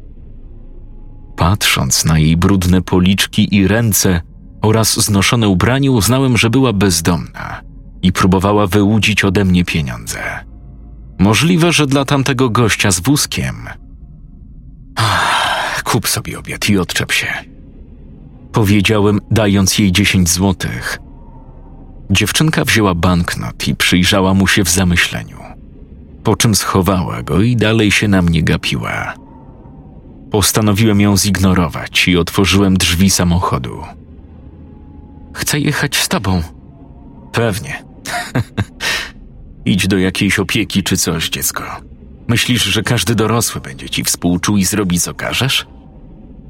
Patrząc 1.37 2.05
na 2.05 2.19
jej 2.19 2.37
brudne 2.37 2.81
policzki 2.81 3.55
i 3.55 3.67
ręce 3.67 4.21
oraz 4.61 4.99
znoszone 5.05 5.47
ubranie, 5.47 5.91
uznałem, 5.91 6.37
że 6.37 6.49
była 6.49 6.73
bezdomna 6.73 7.61
i 8.01 8.11
próbowała 8.11 8.67
wyłudzić 8.67 9.23
ode 9.23 9.45
mnie 9.45 9.65
pieniądze. 9.65 10.19
Możliwe, 11.19 11.71
że 11.71 11.87
dla 11.87 12.05
tamtego 12.05 12.49
gościa 12.49 12.91
z 12.91 12.99
wózkiem. 12.99 13.55
Kup 15.83 16.07
sobie 16.07 16.39
obiad 16.39 16.69
i 16.69 16.77
odczep 16.77 17.11
się. 17.11 17.27
Powiedziałem, 18.51 19.19
dając 19.31 19.79
jej 19.79 19.91
dziesięć 19.91 20.29
złotych. 20.29 20.99
Dziewczynka 22.11 22.65
wzięła 22.65 22.95
banknot 22.95 23.67
i 23.67 23.75
przyjrzała 23.75 24.33
mu 24.33 24.47
się 24.47 24.63
w 24.63 24.69
zamyśleniu, 24.69 25.37
po 26.23 26.35
czym 26.35 26.55
schowała 26.55 27.23
go 27.23 27.41
i 27.41 27.55
dalej 27.55 27.91
się 27.91 28.07
na 28.07 28.21
mnie 28.21 28.43
gapiła. 28.43 29.13
Postanowiłem 30.31 31.01
ją 31.01 31.17
zignorować 31.17 32.07
i 32.07 32.17
otworzyłem 32.17 32.77
drzwi 32.77 33.09
samochodu. 33.09 33.81
Chcę 35.33 35.59
jechać 35.59 35.95
z 35.95 36.07
tobą. 36.07 36.43
Pewnie. 37.31 37.83
Idź 39.65 39.87
do 39.87 39.97
jakiejś 39.97 40.39
opieki 40.39 40.83
czy 40.83 40.97
coś, 40.97 41.29
dziecko. 41.29 41.63
Myślisz, 42.27 42.63
że 42.63 42.83
każdy 42.83 43.15
dorosły 43.15 43.61
będzie 43.61 43.89
ci 43.89 44.03
współczuł 44.03 44.57
i 44.57 44.65
zrobi 44.65 44.99
co 44.99 45.13
każesz? 45.13 45.67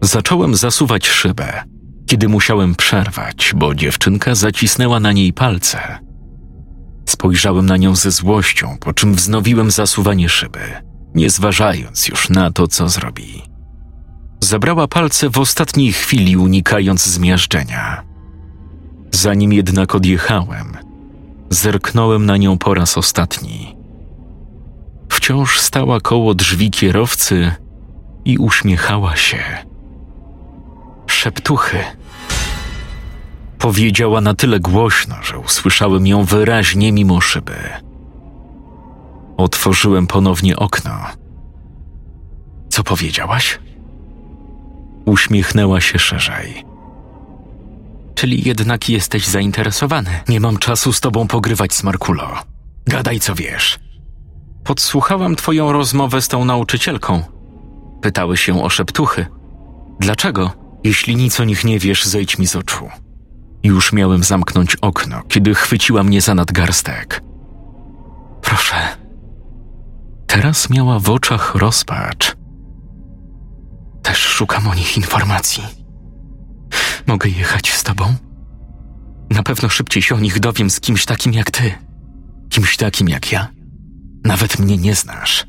Zacząłem 0.01 0.55
zasuwać 0.55 1.07
szybę, 1.07 1.63
kiedy 2.11 2.29
musiałem 2.29 2.75
przerwać, 2.75 3.53
bo 3.55 3.75
dziewczynka 3.75 4.35
zacisnęła 4.35 4.99
na 4.99 5.11
niej 5.11 5.33
palce. 5.33 5.99
Spojrzałem 7.05 7.65
na 7.65 7.77
nią 7.77 7.95
ze 7.95 8.11
złością, 8.11 8.77
po 8.79 8.93
czym 8.93 9.13
wznowiłem 9.13 9.71
zasuwanie 9.71 10.29
szyby, 10.29 10.59
nie 11.15 11.29
zważając 11.29 12.07
już 12.07 12.29
na 12.29 12.51
to, 12.51 12.67
co 12.67 12.89
zrobi. 12.89 13.41
Zabrała 14.43 14.87
palce 14.87 15.29
w 15.29 15.37
ostatniej 15.37 15.93
chwili, 15.93 16.37
unikając 16.37 17.05
zmiażdżenia. 17.05 18.03
Zanim 19.11 19.53
jednak 19.53 19.95
odjechałem, 19.95 20.77
zerknąłem 21.49 22.25
na 22.25 22.37
nią 22.37 22.57
po 22.57 22.73
raz 22.73 22.97
ostatni. 22.97 23.75
Wciąż 25.09 25.59
stała 25.59 25.99
koło 25.99 26.33
drzwi 26.33 26.71
kierowcy 26.71 27.51
i 28.25 28.37
uśmiechała 28.37 29.15
się. 29.15 29.43
Szeptuchy. 31.07 32.00
Powiedziała 33.61 34.21
na 34.21 34.33
tyle 34.33 34.59
głośno, 34.59 35.15
że 35.23 35.39
usłyszałem 35.39 36.07
ją 36.07 36.23
wyraźnie 36.23 36.91
mimo 36.91 37.21
szyby. 37.21 37.55
Otworzyłem 39.37 40.07
ponownie 40.07 40.55
okno. 40.55 40.91
Co 42.69 42.83
powiedziałaś? 42.83 43.59
Uśmiechnęła 45.05 45.81
się 45.81 45.99
szerzej. 45.99 46.65
Czyli 48.15 48.47
jednak 48.47 48.89
jesteś 48.89 49.27
zainteresowany. 49.27 50.19
Nie 50.27 50.39
mam 50.39 50.57
czasu 50.57 50.93
z 50.93 50.99
tobą 50.99 51.27
pogrywać, 51.27 51.73
Smarkulo. 51.73 52.29
Gadaj, 52.85 53.19
co 53.19 53.35
wiesz. 53.35 53.79
Podsłuchałam 54.63 55.35
twoją 55.35 55.71
rozmowę 55.71 56.21
z 56.21 56.27
tą 56.27 56.45
nauczycielką. 56.45 57.23
Pytały 58.01 58.37
się 58.37 58.63
o 58.63 58.69
szeptuchy. 58.69 59.25
Dlaczego? 59.99 60.51
Jeśli 60.83 61.15
nic 61.15 61.39
o 61.39 61.43
nich 61.43 61.63
nie 61.63 61.79
wiesz, 61.79 62.05
zejdź 62.05 62.37
mi 62.37 62.47
z 62.47 62.55
oczu. 62.55 62.89
Już 63.63 63.93
miałem 63.93 64.23
zamknąć 64.23 64.75
okno, 64.75 65.21
kiedy 65.27 65.55
chwyciła 65.55 66.03
mnie 66.03 66.21
za 66.21 66.35
nadgarstek. 66.35 67.21
Proszę. 68.41 68.75
Teraz 70.27 70.69
miała 70.69 70.99
w 70.99 71.09
oczach 71.09 71.55
rozpacz. 71.55 72.35
Też 74.03 74.17
szukam 74.17 74.67
o 74.67 74.75
nich 74.75 74.97
informacji. 74.97 75.63
Mogę 77.07 77.29
jechać 77.29 77.71
z 77.71 77.83
tobą? 77.83 78.15
Na 79.29 79.43
pewno 79.43 79.69
szybciej 79.69 80.03
się 80.03 80.15
o 80.15 80.19
nich 80.19 80.39
dowiem 80.39 80.69
z 80.69 80.79
kimś 80.79 81.05
takim 81.05 81.33
jak 81.33 81.51
ty. 81.51 81.73
Kimś 82.49 82.77
takim 82.77 83.09
jak 83.09 83.31
ja. 83.31 83.47
Nawet 84.23 84.59
mnie 84.59 84.77
nie 84.77 84.95
znasz. 84.95 85.47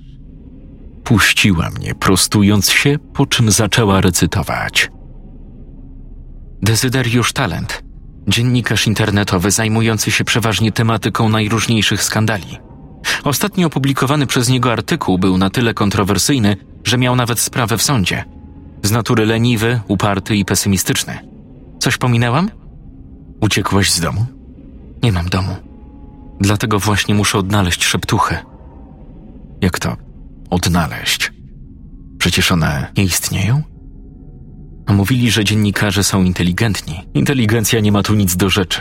Puściła 1.05 1.71
mnie, 1.71 1.95
prostując 1.95 2.71
się, 2.71 2.99
po 3.15 3.27
czym 3.27 3.51
zaczęła 3.51 4.01
recytować. 4.01 4.91
Dezyderiusz 6.63 7.33
Talent, 7.33 7.83
dziennikarz 8.29 8.87
internetowy 8.87 9.51
zajmujący 9.51 10.11
się 10.11 10.25
przeważnie 10.25 10.73
tematyką 10.73 11.29
najróżniejszych 11.29 12.03
skandali. 12.03 12.59
Ostatnio 13.25 13.67
opublikowany 13.67 14.27
przez 14.27 14.49
niego 14.49 14.73
artykuł 14.73 15.19
był 15.19 15.39
na 15.39 15.51
tyle 15.51 15.75
kontrowersyjny, 15.75 16.57
że 16.85 16.99
miał 16.99 17.17
nawet 17.17 17.41
sprawę 17.41 17.79
w 17.79 17.83
sądzie. 17.83 18.25
Z 18.83 18.91
natury 18.91 19.27
leniwy, 19.27 19.81
uparty 19.89 20.37
i 20.37 20.45
pesymistyczny. 20.45 21.19
Coś 21.79 21.97
pominęłam? 21.97 22.51
Uciekłaś 23.41 23.91
z 23.91 24.01
domu? 24.01 24.27
Nie 25.03 25.13
mam 25.13 25.29
domu. 25.29 25.57
Dlatego 26.41 26.79
właśnie 26.79 27.15
muszę 27.15 27.39
odnaleźć 27.39 27.85
szeptuchy. 27.85 28.39
Jak 29.61 29.79
to 29.79 29.97
odnaleźć? 30.51 31.33
Przecież 32.19 32.53
one 32.53 32.93
nie 32.97 33.05
istnieją? 33.05 33.63
A 34.87 34.93
mówili, 34.93 35.31
że 35.31 35.45
dziennikarze 35.45 36.05
są 36.05 36.25
inteligentni. 36.25 37.01
Inteligencja 37.15 37.81
nie 37.81 37.93
ma 37.93 38.03
tu 38.03 38.15
nic 38.15 38.37
do 38.37 38.51
rzeczy. 38.51 38.81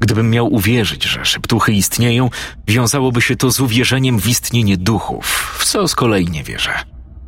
Gdybym 0.00 0.30
miał 0.30 0.52
uwierzyć, 0.54 1.04
że 1.04 1.24
szeptuchy 1.24 1.72
istnieją, 1.72 2.30
wiązałoby 2.68 3.22
się 3.22 3.36
to 3.36 3.50
z 3.50 3.60
uwierzeniem 3.60 4.20
w 4.20 4.26
istnienie 4.26 4.76
duchów, 4.76 5.56
w 5.58 5.64
co 5.64 5.88
z 5.88 5.94
kolei 5.94 6.26
nie 6.26 6.42
wierzę. 6.42 6.72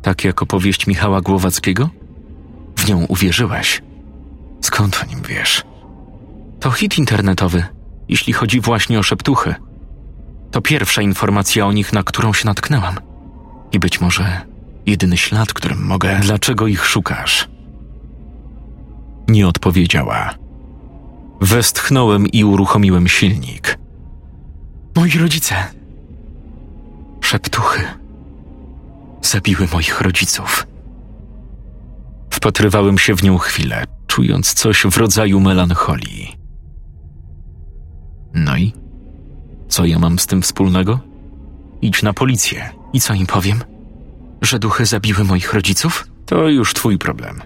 Tak 0.01 0.23
jak 0.23 0.41
opowieść 0.41 0.87
Michała 0.87 1.21
Głowackiego? 1.21 1.89
W 2.77 2.89
nią 2.89 3.05
uwierzyłeś. 3.05 3.81
Skąd 4.61 5.03
o 5.03 5.05
nim 5.05 5.21
wiesz? 5.21 5.63
To 6.59 6.71
hit 6.71 6.97
internetowy, 6.97 7.63
jeśli 8.09 8.33
chodzi 8.33 8.61
właśnie 8.61 8.99
o 8.99 9.03
szeptuchy. 9.03 9.55
To 10.51 10.61
pierwsza 10.61 11.01
informacja 11.01 11.65
o 11.65 11.71
nich, 11.71 11.93
na 11.93 12.03
którą 12.03 12.33
się 12.33 12.45
natknęłam. 12.45 12.95
I 13.71 13.79
być 13.79 14.01
może 14.01 14.41
jedyny 14.85 15.17
ślad, 15.17 15.53
którym 15.53 15.85
mogę. 15.85 16.19
Dlaczego 16.21 16.67
ich 16.67 16.85
szukasz? 16.85 17.47
Nie 19.27 19.47
odpowiedziała. 19.47 20.33
Westchnąłem 21.41 22.27
i 22.27 22.43
uruchomiłem 22.43 23.07
silnik. 23.07 23.77
Moi 24.95 25.11
rodzice. 25.11 25.55
Szeptuchy. 27.21 27.83
Zabiły 29.21 29.67
moich 29.73 30.01
rodziców. 30.01 30.67
Wpatrywałem 32.29 32.97
się 32.97 33.15
w 33.15 33.23
nią 33.23 33.37
chwilę, 33.37 33.83
czując 34.07 34.53
coś 34.53 34.85
w 34.85 34.97
rodzaju 34.97 35.39
melancholii. 35.39 36.37
No 38.33 38.57
i? 38.57 38.73
Co 39.67 39.85
ja 39.85 39.99
mam 39.99 40.19
z 40.19 40.27
tym 40.27 40.41
wspólnego? 40.41 40.99
Idź 41.81 42.03
na 42.03 42.13
policję. 42.13 42.69
I 42.93 43.01
co 43.01 43.13
im 43.13 43.27
powiem? 43.27 43.63
Że 44.41 44.59
duchy 44.59 44.85
zabiły 44.85 45.23
moich 45.23 45.53
rodziców? 45.53 46.07
To 46.25 46.49
już 46.49 46.73
twój 46.73 46.97
problem. 46.97 47.41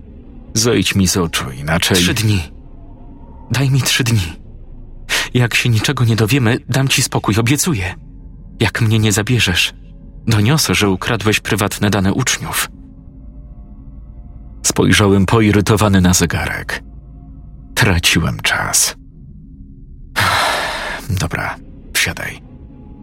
Zejdź 0.54 0.96
mi 0.96 1.08
z 1.08 1.18
oczu, 1.18 1.52
inaczej. 1.52 1.98
Trzy 1.98 2.14
dni. 2.14 2.52
Daj 3.52 3.70
mi 3.70 3.82
trzy 3.82 4.04
dni. 4.04 4.40
Jak 5.34 5.56
się 5.56 5.70
niczego 5.70 6.06
nie 6.06 6.16
dowiemy, 6.16 6.58
dam 6.70 6.88
ci 6.88 7.02
spokój, 7.02 7.36
obiecuję. 7.38 7.96
Jak 8.60 8.82
mnie 8.82 9.00
nie 9.00 9.12
zabierzesz, 9.12 9.74
doniosę, 10.28 10.76
że 10.76 10.90
ukradłeś 10.90 11.40
prywatne 11.40 11.90
dane 11.90 12.14
uczniów. 12.14 12.70
Spojrzałem 14.66 15.26
poirytowany 15.26 16.02
na 16.02 16.14
zegarek. 16.14 16.84
Traciłem 17.76 18.40
czas. 18.40 18.96
Dobra, 21.22 21.56
wsiadaj. 21.94 22.42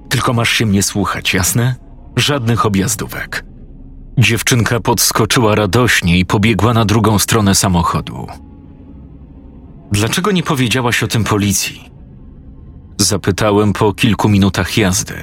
Tylko 0.08 0.32
masz 0.32 0.50
się 0.50 0.66
mnie 0.66 0.82
słuchać, 0.82 1.34
jasne? 1.34 1.74
Żadnych 2.16 2.66
objazdówek. 2.66 3.44
Dziewczynka 4.18 4.80
podskoczyła 4.80 5.54
radośnie 5.54 6.18
i 6.18 6.24
pobiegła 6.24 6.74
na 6.74 6.84
drugą 6.84 7.18
stronę 7.18 7.54
samochodu. 7.54 8.26
Dlaczego 9.92 10.32
nie 10.32 10.42
powiedziałaś 10.42 11.02
o 11.02 11.08
tym 11.08 11.24
policji? 11.24 11.90
Zapytałem 12.98 13.72
po 13.72 13.92
kilku 13.92 14.28
minutach 14.28 14.76
jazdy. 14.76 15.14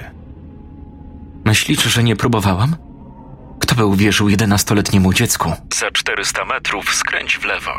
Myślisz, 1.45 1.83
że 1.83 2.03
nie 2.03 2.15
próbowałam? 2.15 2.75
Kto 3.59 3.75
by 3.75 3.85
uwierzył 3.85 4.29
jedenastoletniemu 4.29 5.13
dziecku? 5.13 5.51
Za 5.73 5.91
400 5.91 6.45
metrów 6.45 6.95
skręć 6.95 7.37
w 7.37 7.45
lewo. 7.45 7.71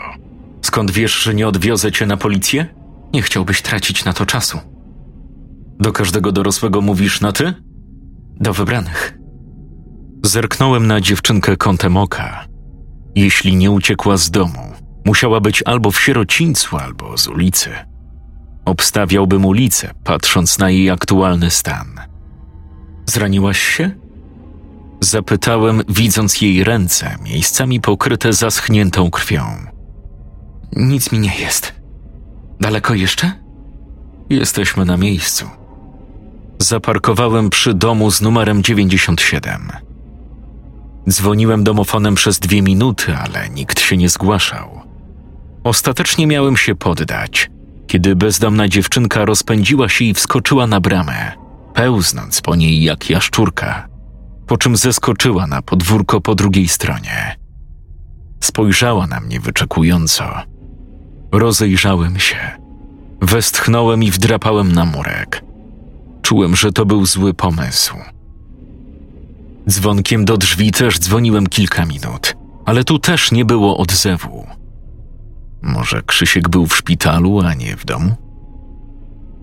Skąd 0.62 0.90
wiesz, 0.90 1.22
że 1.22 1.34
nie 1.34 1.48
odwiozę 1.48 1.92
cię 1.92 2.06
na 2.06 2.16
policję? 2.16 2.66
Nie 3.12 3.22
chciałbyś 3.22 3.62
tracić 3.62 4.04
na 4.04 4.12
to 4.12 4.26
czasu. 4.26 4.60
Do 5.80 5.92
każdego 5.92 6.32
dorosłego 6.32 6.80
mówisz 6.80 7.20
na 7.20 7.32
ty? 7.32 7.54
Do 8.40 8.52
wybranych. 8.52 9.23
Zerknąłem 10.24 10.86
na 10.86 11.00
dziewczynkę 11.00 11.56
kątem 11.56 11.96
oka. 11.96 12.44
Jeśli 13.14 13.56
nie 13.56 13.70
uciekła 13.70 14.16
z 14.16 14.30
domu, 14.30 14.72
musiała 15.04 15.40
być 15.40 15.62
albo 15.62 15.90
w 15.90 16.00
sierocińcu, 16.00 16.76
albo 16.76 17.18
z 17.18 17.28
ulicy. 17.28 17.70
Obstawiałbym 18.64 19.44
ulicę, 19.44 19.94
patrząc 20.04 20.58
na 20.58 20.70
jej 20.70 20.90
aktualny 20.90 21.50
stan. 21.50 22.00
Zraniłaś 23.06 23.58
się? 23.58 23.90
Zapytałem, 25.00 25.82
widząc 25.88 26.40
jej 26.40 26.64
ręce, 26.64 27.16
miejscami 27.24 27.80
pokryte 27.80 28.32
zaschniętą 28.32 29.10
krwią. 29.10 29.44
Nic 30.76 31.12
mi 31.12 31.18
nie 31.18 31.36
jest. 31.38 31.74
Daleko 32.60 32.94
jeszcze? 32.94 33.32
Jesteśmy 34.30 34.84
na 34.84 34.96
miejscu. 34.96 35.46
Zaparkowałem 36.58 37.50
przy 37.50 37.74
domu 37.74 38.10
z 38.10 38.20
numerem 38.20 38.62
97. 38.62 39.93
Dzwoniłem 41.08 41.64
domofonem 41.64 42.14
przez 42.14 42.38
dwie 42.38 42.62
minuty, 42.62 43.16
ale 43.16 43.50
nikt 43.50 43.80
się 43.80 43.96
nie 43.96 44.08
zgłaszał. 44.08 44.80
Ostatecznie 45.64 46.26
miałem 46.26 46.56
się 46.56 46.74
poddać, 46.74 47.50
kiedy 47.86 48.16
bezdomna 48.16 48.68
dziewczynka 48.68 49.24
rozpędziła 49.24 49.88
się 49.88 50.04
i 50.04 50.14
wskoczyła 50.14 50.66
na 50.66 50.80
bramę, 50.80 51.32
pełznąc 51.74 52.40
po 52.40 52.56
niej 52.56 52.82
jak 52.82 53.10
jaszczurka, 53.10 53.88
po 54.46 54.58
czym 54.58 54.76
zeskoczyła 54.76 55.46
na 55.46 55.62
podwórko 55.62 56.20
po 56.20 56.34
drugiej 56.34 56.68
stronie. 56.68 57.36
Spojrzała 58.40 59.06
na 59.06 59.20
mnie 59.20 59.40
wyczekująco. 59.40 60.24
Rozejrzałem 61.32 62.18
się. 62.18 62.36
Westchnąłem 63.20 64.02
i 64.02 64.10
wdrapałem 64.10 64.72
na 64.72 64.84
murek. 64.84 65.44
Czułem, 66.22 66.56
że 66.56 66.72
to 66.72 66.86
był 66.86 67.06
zły 67.06 67.34
pomysł. 67.34 67.94
Dzwonkiem 69.68 70.24
do 70.24 70.36
drzwi 70.36 70.72
też 70.72 70.98
dzwoniłem 70.98 71.46
kilka 71.46 71.86
minut, 71.86 72.36
ale 72.64 72.84
tu 72.84 72.98
też 72.98 73.32
nie 73.32 73.44
było 73.44 73.76
odzewu. 73.76 74.46
Może 75.62 76.02
Krzysiek 76.02 76.48
był 76.48 76.66
w 76.66 76.76
szpitalu, 76.76 77.40
a 77.40 77.54
nie 77.54 77.76
w 77.76 77.84
domu? 77.84 78.14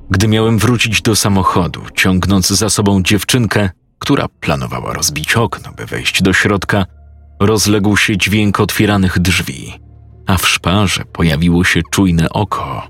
Gdy 0.10 0.28
miałem 0.28 0.58
wrócić 0.58 1.02
do 1.02 1.16
samochodu, 1.16 1.82
ciągnąc 1.96 2.48
za 2.48 2.70
sobą 2.70 3.04
dziewczynkę, 3.04 3.70
która 4.00 4.28
planowała 4.28 4.94
rozbić 4.94 5.36
okno, 5.36 5.72
by 5.72 5.86
wejść 5.86 6.22
do 6.22 6.34
środka, 6.34 6.86
rozległ 7.40 7.98
się 7.98 8.18
dźwięk 8.18 8.60
otwieranych 8.60 9.20
drzwi, 9.20 9.74
a 10.28 10.38
w 10.38 10.48
szparze 10.48 11.06
pojawiło 11.06 11.64
się 11.64 11.82
czujne 11.92 12.30
oko. 12.30 12.88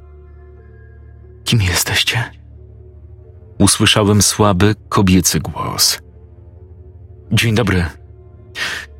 Kim 1.43 1.61
jesteście? 1.61 2.23
Usłyszałem 3.59 4.21
słaby, 4.21 4.75
kobiecy 4.89 5.39
głos. 5.39 6.00
Dzień 7.33 7.55
dobry. 7.55 7.85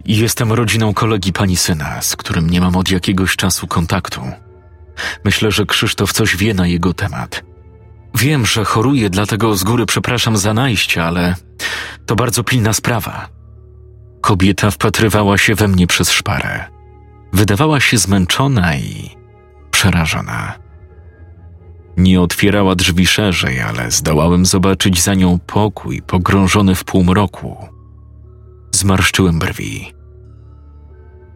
Jestem 0.06 0.52
rodziną 0.52 0.94
kolegi 0.94 1.34
pani 1.34 1.58
syna, 1.58 2.02
z 2.02 2.15
którym 2.15 2.50
nie 2.50 2.62
mam 2.62 2.76
od 2.76 2.91
jakiegoś 2.91 3.36
czasu 3.36 3.67
kontaktu. 3.67 4.22
Myślę, 5.26 5.52
że 5.52 5.65
Krzysztof 5.65 6.13
coś 6.13 6.38
wie 6.38 6.54
na 6.54 6.67
jego 6.67 6.94
temat. 6.94 7.44
Wiem, 8.15 8.46
że 8.46 8.65
choruje, 8.65 9.10
dlatego 9.10 9.56
z 9.56 9.63
góry 9.63 9.86
przepraszam 9.86 10.38
za 10.38 10.54
najście, 10.54 11.04
ale 11.04 11.36
to 12.06 12.15
bardzo 12.15 12.44
pilna 12.44 12.74
sprawa. 12.74 13.30
Kobieta 14.22 14.72
wpatrywała 14.72 15.38
się 15.38 15.56
we 15.56 15.67
mnie 15.67 15.88
przez 15.88 16.12
szparę. 16.12 16.65
Wydawała 17.34 17.80
się 17.80 17.98
zmęczona 17.98 18.76
i 18.76 19.10
przerażona. 19.72 20.54
Nie 21.98 22.22
otwierała 22.22 22.76
drzwi 22.76 23.08
szerzej, 23.08 23.62
ale 23.62 23.91
zdołałem 23.91 24.46
zobaczyć 24.46 25.02
za 25.02 25.13
nią 25.13 25.39
pokój 25.39 26.02
pogrążony 26.02 26.76
w 26.76 26.84
półmroku. 26.84 27.81
Zmarszczyłem 28.75 29.39
brwi. 29.39 29.93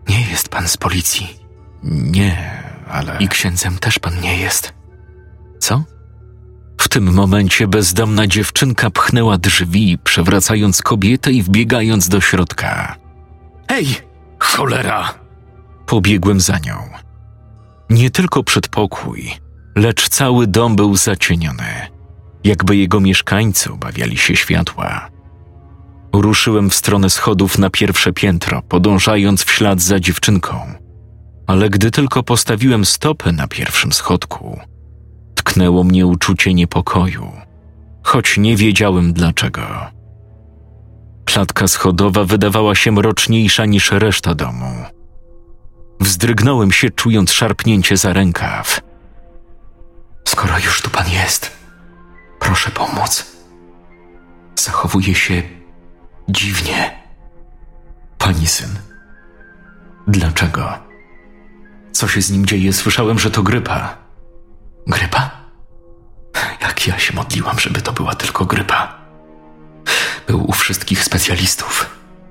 Nie 0.10 0.22
jest 0.22 0.50
pan 0.50 0.68
z 0.68 0.78
policji. 0.78 1.40
Nie, 1.84 2.64
ale. 2.90 3.18
I 3.20 3.28
księdzem 3.28 3.78
też 3.78 4.00
pan 4.00 4.22
nie 4.22 4.38
jest. 4.38 4.74
Co? 5.60 5.84
W 6.82 6.90
tym 6.90 7.14
momencie 7.14 7.68
bezdomna 7.68 8.28
dziewczynka 8.28 8.90
pchnęła 8.90 9.38
drzwi, 9.38 9.98
przewracając 10.04 10.82
kobietę 10.82 11.32
i 11.32 11.44
wbiegając 11.44 12.10
do 12.10 12.22
środka. 12.22 12.96
Ej, 13.68 13.88
cholera! 14.40 15.14
Pobiegłem 15.86 16.40
za 16.40 16.60
nią. 16.60 16.90
Nie 17.90 18.10
tylko 18.10 18.44
przedpokój, 18.44 19.32
lecz 19.76 20.10
cały 20.10 20.48
dom 20.48 20.76
był 20.76 20.96
zacieniony, 20.96 21.88
jakby 22.44 22.76
jego 22.76 23.00
mieszkańcy 23.00 23.72
obawiali 23.72 24.18
się 24.18 24.36
światła. 24.36 25.10
Ruszyłem 26.22 26.70
w 26.70 26.76
stronę 26.76 27.10
schodów 27.10 27.58
na 27.58 27.70
pierwsze 27.70 28.14
piętro, 28.14 28.62
podążając 28.62 29.44
w 29.44 29.52
ślad 29.52 29.82
za 29.82 30.00
dziewczynką. 30.00 30.74
Ale 31.48 31.70
gdy 31.70 31.92
tylko 31.92 32.24
postawiłem 32.24 32.86
stopę 32.86 33.32
na 33.32 33.48
pierwszym 33.48 33.94
schodku, 33.94 34.60
tknęło 35.36 35.84
mnie 35.84 36.06
uczucie 36.06 36.54
niepokoju, 36.54 37.32
choć 38.04 38.38
nie 38.38 38.56
wiedziałem 38.56 39.14
dlaczego. 39.14 39.62
Klatka 41.26 41.68
schodowa 41.68 42.24
wydawała 42.24 42.76
się 42.76 42.92
mroczniejsza 42.92 43.66
niż 43.66 43.92
reszta 43.92 44.36
domu. 44.36 44.86
Wzdrygnąłem 46.00 46.72
się, 46.72 46.90
czując 46.90 47.32
szarpnięcie 47.32 47.98
za 47.98 48.14
rękaw. 48.14 48.82
Skoro 50.28 50.60
już 50.60 50.82
tu 50.82 50.90
pan 50.90 51.10
jest, 51.10 51.52
proszę 52.40 52.72
pomóc. 52.72 53.36
Zachowuje 54.56 55.16
się 55.16 55.44
dziwnie. 56.30 57.04
Pani 58.18 58.48
syn. 58.48 58.70
Dlaczego? 60.08 60.74
Co 61.92 62.08
się 62.08 62.22
z 62.22 62.32
nim 62.32 62.46
dzieje? 62.46 62.74
Słyszałem, 62.74 63.20
że 63.20 63.32
to 63.32 63.44
grypa. 63.44 63.98
Grypa? 64.88 65.32
Jak 66.62 66.88
ja 66.88 67.00
się 67.00 67.14
modliłam, 67.16 67.60
żeby 67.60 67.82
to 67.82 67.94
była 67.94 68.16
tylko 68.16 68.46
grypa. 68.46 68.98
Był 70.28 70.50
u 70.50 70.52
wszystkich 70.52 71.04
specjalistów. 71.04 71.90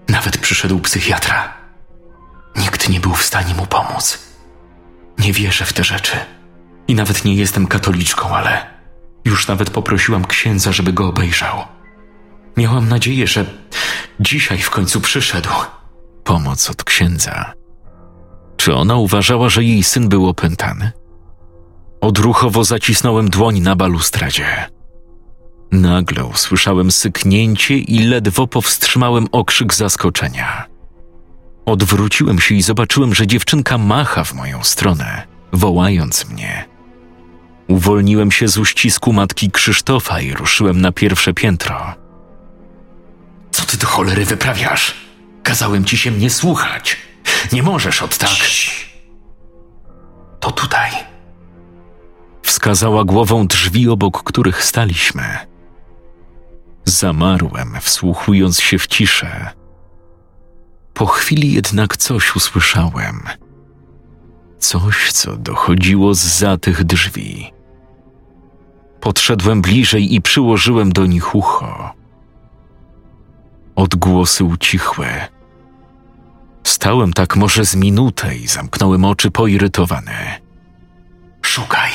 Nawet 0.09 0.39
przyszedł 0.39 0.79
psychiatra. 0.79 1.53
Nikt 2.57 2.89
nie 2.89 3.01
był 3.01 3.15
w 3.15 3.23
stanie 3.23 3.55
mu 3.55 3.67
pomóc. 3.67 4.19
Nie 5.19 5.33
wierzę 5.33 5.65
w 5.65 5.73
te 5.73 5.85
rzeczy. 5.85 6.17
I 6.89 6.95
nawet 6.95 7.25
nie 7.25 7.35
jestem 7.35 7.67
katoliczką, 7.67 8.37
ale 8.37 8.67
już 9.25 9.49
nawet 9.49 9.71
poprosiłam 9.71 10.25
księdza, 10.25 10.73
żeby 10.73 10.93
go 10.93 11.09
obejrzał. 11.09 11.65
Miałam 12.57 12.89
nadzieję, 12.89 13.27
że 13.27 13.45
dzisiaj 14.21 14.59
w 14.59 14.71
końcu 14.71 15.01
przyszedł. 15.01 15.51
Pomoc 16.25 16.71
od 16.71 16.85
księdza. 16.85 17.53
Czy 18.57 18.75
ona 18.75 18.97
uważała, 18.97 19.49
że 19.49 19.65
jej 19.65 19.83
syn 19.83 20.09
był 20.09 20.29
opętany? 20.29 20.93
Odruchowo 22.01 22.65
zacisnąłem 22.65 23.31
dłoń 23.31 23.61
na 23.61 23.77
balustradzie. 23.77 24.47
Nagle 25.73 26.25
usłyszałem 26.25 26.91
syknięcie 26.91 27.79
i 27.79 27.99
ledwo 27.99 28.47
powstrzymałem 28.47 29.27
okrzyk 29.33 29.75
zaskoczenia. 29.75 30.67
Odwróciłem 31.67 32.41
się 32.41 32.55
i 32.55 32.63
zobaczyłem, 32.63 33.15
że 33.15 33.27
dziewczynka 33.27 33.79
macha 33.79 34.25
w 34.25 34.35
moją 34.35 34.65
stronę, 34.65 35.23
wołając 35.53 36.29
mnie. 36.29 36.65
Uwolniłem 37.69 38.31
się 38.33 38.49
z 38.49 38.59
uścisku 38.59 39.13
matki 39.13 39.51
Krzysztofa 39.51 40.21
i 40.21 40.33
ruszyłem 40.33 40.81
na 40.81 40.93
pierwsze 40.93 41.35
piętro. 41.35 42.04
Ty 43.75 43.81
do 43.81 43.87
cholery 43.87 44.25
wyprawiasz? 44.25 44.95
Kazałem 45.43 45.85
ci 45.85 45.99
się 45.99 46.11
mnie 46.11 46.31
słuchać. 46.31 46.97
Nie 47.53 47.63
możesz 47.63 48.03
od 48.03 48.19
tak. 48.19 48.31
To 50.41 50.51
tutaj 50.51 50.91
wskazała 52.43 53.05
głową 53.05 53.47
drzwi, 53.47 53.89
obok 53.89 54.23
których 54.23 54.65
staliśmy. 54.65 55.39
Zamarłem, 56.85 57.77
wsłuchując 57.81 58.61
się 58.61 58.79
w 58.79 58.87
ciszę. 58.87 59.51
Po 60.93 61.07
chwili 61.07 61.53
jednak 61.53 61.97
coś 61.97 62.37
usłyszałem. 62.37 63.23
Coś, 64.59 65.13
co 65.13 65.37
dochodziło 65.37 66.15
z 66.15 66.23
za 66.23 66.57
tych 66.57 66.85
drzwi. 66.85 67.53
Podszedłem 69.01 69.63
bliżej 69.63 70.15
i 70.15 70.23
przyłożyłem 70.23 70.93
do 70.93 71.07
nich 71.07 71.35
ucho. 71.35 72.04
Odgłosy 73.77 74.45
ucichły. 74.45 75.07
Stałem 76.65 77.13
tak 77.13 77.37
może 77.37 77.65
z 77.65 77.77
minutę 77.77 78.37
i 78.37 78.47
zamknąłem 78.47 79.05
oczy 79.05 79.31
poirytowany. 79.31 80.15
Szukaj. 81.43 81.91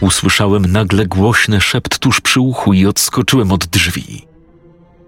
Usłyszałem 0.00 0.66
nagle 0.66 1.06
głośny 1.06 1.60
szept 1.60 1.98
tuż 1.98 2.20
przy 2.20 2.40
uchu 2.40 2.72
i 2.72 2.86
odskoczyłem 2.86 3.52
od 3.52 3.66
drzwi. 3.66 4.26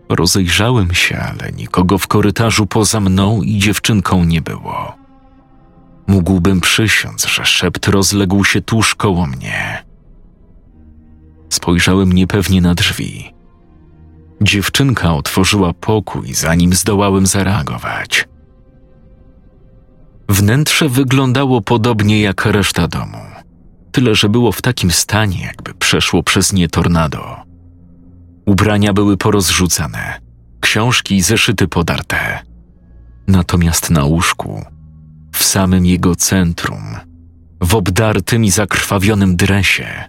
Rozejrzałem 0.09 0.95
się, 0.95 1.19
ale 1.19 1.53
nikogo 1.53 1.99
w 1.99 2.07
korytarzu 2.07 2.67
poza 2.67 3.01
mną 3.01 3.43
i 3.43 3.59
dziewczynką 3.59 4.25
nie 4.25 4.43
było. 4.43 4.95
Mógłbym 6.07 6.61
przysiąc, 6.61 7.27
że 7.27 7.45
szept 7.45 7.89
rozległ 7.89 8.45
się 8.45 8.61
tuż 8.61 8.95
koło 8.95 9.27
mnie. 9.27 9.85
Spojrzałem 11.49 12.13
niepewnie 12.13 12.61
na 12.61 12.75
drzwi. 12.75 13.32
Dziewczynka 14.43 15.15
otworzyła 15.15 15.73
pokój, 15.73 16.35
zanim 16.35 16.75
zdołałem 16.75 17.27
zareagować. 17.27 18.29
Wnętrze 20.29 20.89
wyglądało 20.89 21.61
podobnie 21.61 22.21
jak 22.21 22.47
reszta 22.47 22.89
domu, 22.89 23.19
tyle 23.93 24.15
że 24.15 24.29
było 24.29 24.53
w 24.53 24.63
takim 24.63 24.91
stanie, 24.91 25.43
jakby 25.43 25.75
przeszło 25.75 26.23
przez 26.23 26.53
nie 26.53 26.69
tornado. 26.69 27.37
Ubrania 28.47 28.93
były 28.93 29.17
porozrzucane, 29.17 30.21
książki 30.61 31.17
i 31.17 31.23
zeszyty 31.23 31.69
podarte. 31.69 32.39
Natomiast 33.27 33.91
na 33.91 34.05
łóżku, 34.05 34.65
w 35.33 35.45
samym 35.45 35.87
jego 35.87 36.17
centrum, 36.17 36.97
w 37.61 37.75
obdartym 37.75 38.45
i 38.45 38.51
zakrwawionym 38.51 39.37
dresie, 39.37 40.05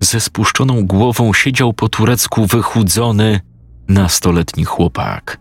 ze 0.00 0.20
spuszczoną 0.20 0.86
głową 0.86 1.32
siedział 1.32 1.72
po 1.72 1.88
turecku 1.88 2.46
wychudzony, 2.46 3.40
nastoletni 3.92 4.64
chłopak. 4.64 5.38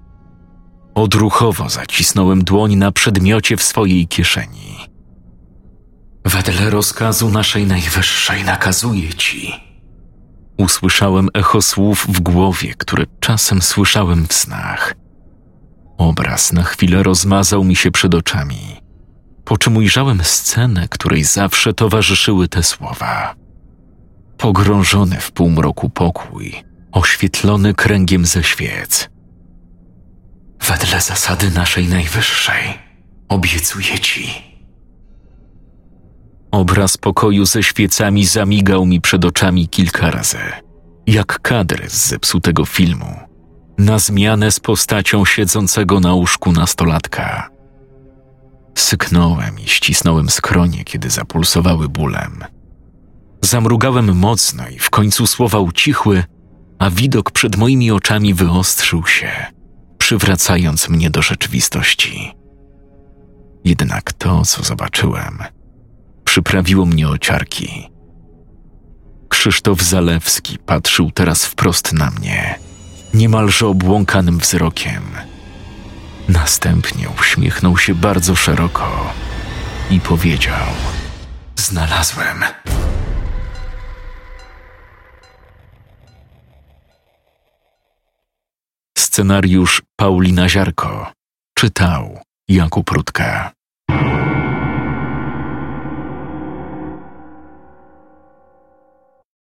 Odruchowo 0.96 1.70
zacisnąłem 1.70 2.44
dłoń 2.44 2.76
na 2.76 2.92
przedmiocie 2.92 3.58
w 3.58 3.64
swojej 3.64 4.08
kieszeni. 4.08 4.78
Wedle 6.26 6.70
rozkazu 6.70 7.30
naszej 7.30 7.68
najwyższej 7.68 8.44
nakazuję 8.44 9.14
ci. 9.14 9.54
Usłyszałem 10.58 11.30
echo 11.34 11.62
słów 11.62 12.08
w 12.10 12.20
głowie, 12.20 12.74
które 12.78 13.06
czasem 13.20 13.62
słyszałem 13.62 14.28
w 14.28 14.34
snach. 14.34 14.94
Obraz 15.98 16.54
na 16.54 16.64
chwilę 16.64 17.04
rozmazał 17.04 17.64
mi 17.64 17.76
się 17.76 17.92
przed 17.92 18.16
oczami, 18.16 18.82
po 19.46 19.58
czym 19.58 19.78
ujrzałem 19.78 20.24
scenę, 20.24 20.88
której 20.88 21.24
zawsze 21.24 21.74
towarzyszyły 21.74 22.48
te 22.48 22.64
słowa. 22.64 23.36
Pogrążony 24.38 25.20
w 25.20 25.32
półmroku 25.32 25.90
pokój, 25.90 26.64
oświetlony 26.92 27.74
kręgiem 27.74 28.26
ze 28.26 28.44
świec. 28.44 29.10
Wedle 30.68 31.02
zasady 31.02 31.52
naszej 31.52 31.88
najwyższej 31.88 32.80
obiecuję 33.30 34.00
ci. 34.00 34.52
Obraz 36.52 36.98
pokoju 36.98 37.46
ze 37.46 37.64
świecami 37.64 38.26
zamigał 38.26 38.86
mi 38.86 39.02
przed 39.02 39.26
oczami 39.26 39.68
kilka 39.68 40.12
razy, 40.12 40.38
jak 41.08 41.40
kadr 41.42 41.90
z 41.90 42.08
zepsutego 42.08 42.66
filmu, 42.66 43.20
na 43.78 44.00
zmianę 44.00 44.52
z 44.52 44.60
postacią 44.60 45.26
siedzącego 45.26 46.00
na 46.00 46.14
łóżku 46.14 46.52
nastolatka. 46.52 47.50
Syknąłem 48.78 49.60
i 49.60 49.68
ścisnąłem 49.68 50.30
skronie, 50.30 50.84
kiedy 50.84 51.10
zapulsowały 51.10 51.90
bólem. 51.90 52.44
Zamrugałem 53.42 54.18
mocno 54.18 54.70
i 54.70 54.80
w 54.80 54.90
końcu 54.90 55.28
słowa 55.28 55.60
ucichły, 55.60 56.24
a 56.82 56.90
widok 56.90 57.32
przed 57.32 57.56
moimi 57.56 57.92
oczami 57.92 58.34
wyostrzył 58.34 59.08
się, 59.08 59.32
przywracając 59.98 60.90
mnie 60.90 61.10
do 61.10 61.22
rzeczywistości. 61.22 62.34
Jednak 63.66 64.14
to, 64.14 64.46
co 64.46 64.64
zobaczyłem, 64.64 65.38
przyprawiło 66.24 66.86
mnie 66.86 67.10
o 67.10 67.18
ciarki. 67.18 67.90
Krzysztof 69.30 69.82
Zalewski 69.82 70.58
patrzył 70.66 71.12
teraz 71.12 71.46
wprost 71.46 71.94
na 71.94 72.12
mnie, 72.12 72.60
niemalże 73.14 73.68
obłąkanym 73.68 74.40
wzrokiem. 74.40 75.04
Następnie 76.30 77.10
uśmiechnął 77.20 77.78
się 77.78 77.96
bardzo 77.96 78.36
szeroko 78.36 79.14
i 79.90 80.00
powiedział: 80.00 80.68
Znalazłem. 81.56 82.44
Scenariusz 89.12 89.82
Paulina 90.00 90.50
Ziarko 90.50 91.12
czytał 91.58 92.20
Jakub 92.48 92.92
Rutka. 92.92 93.52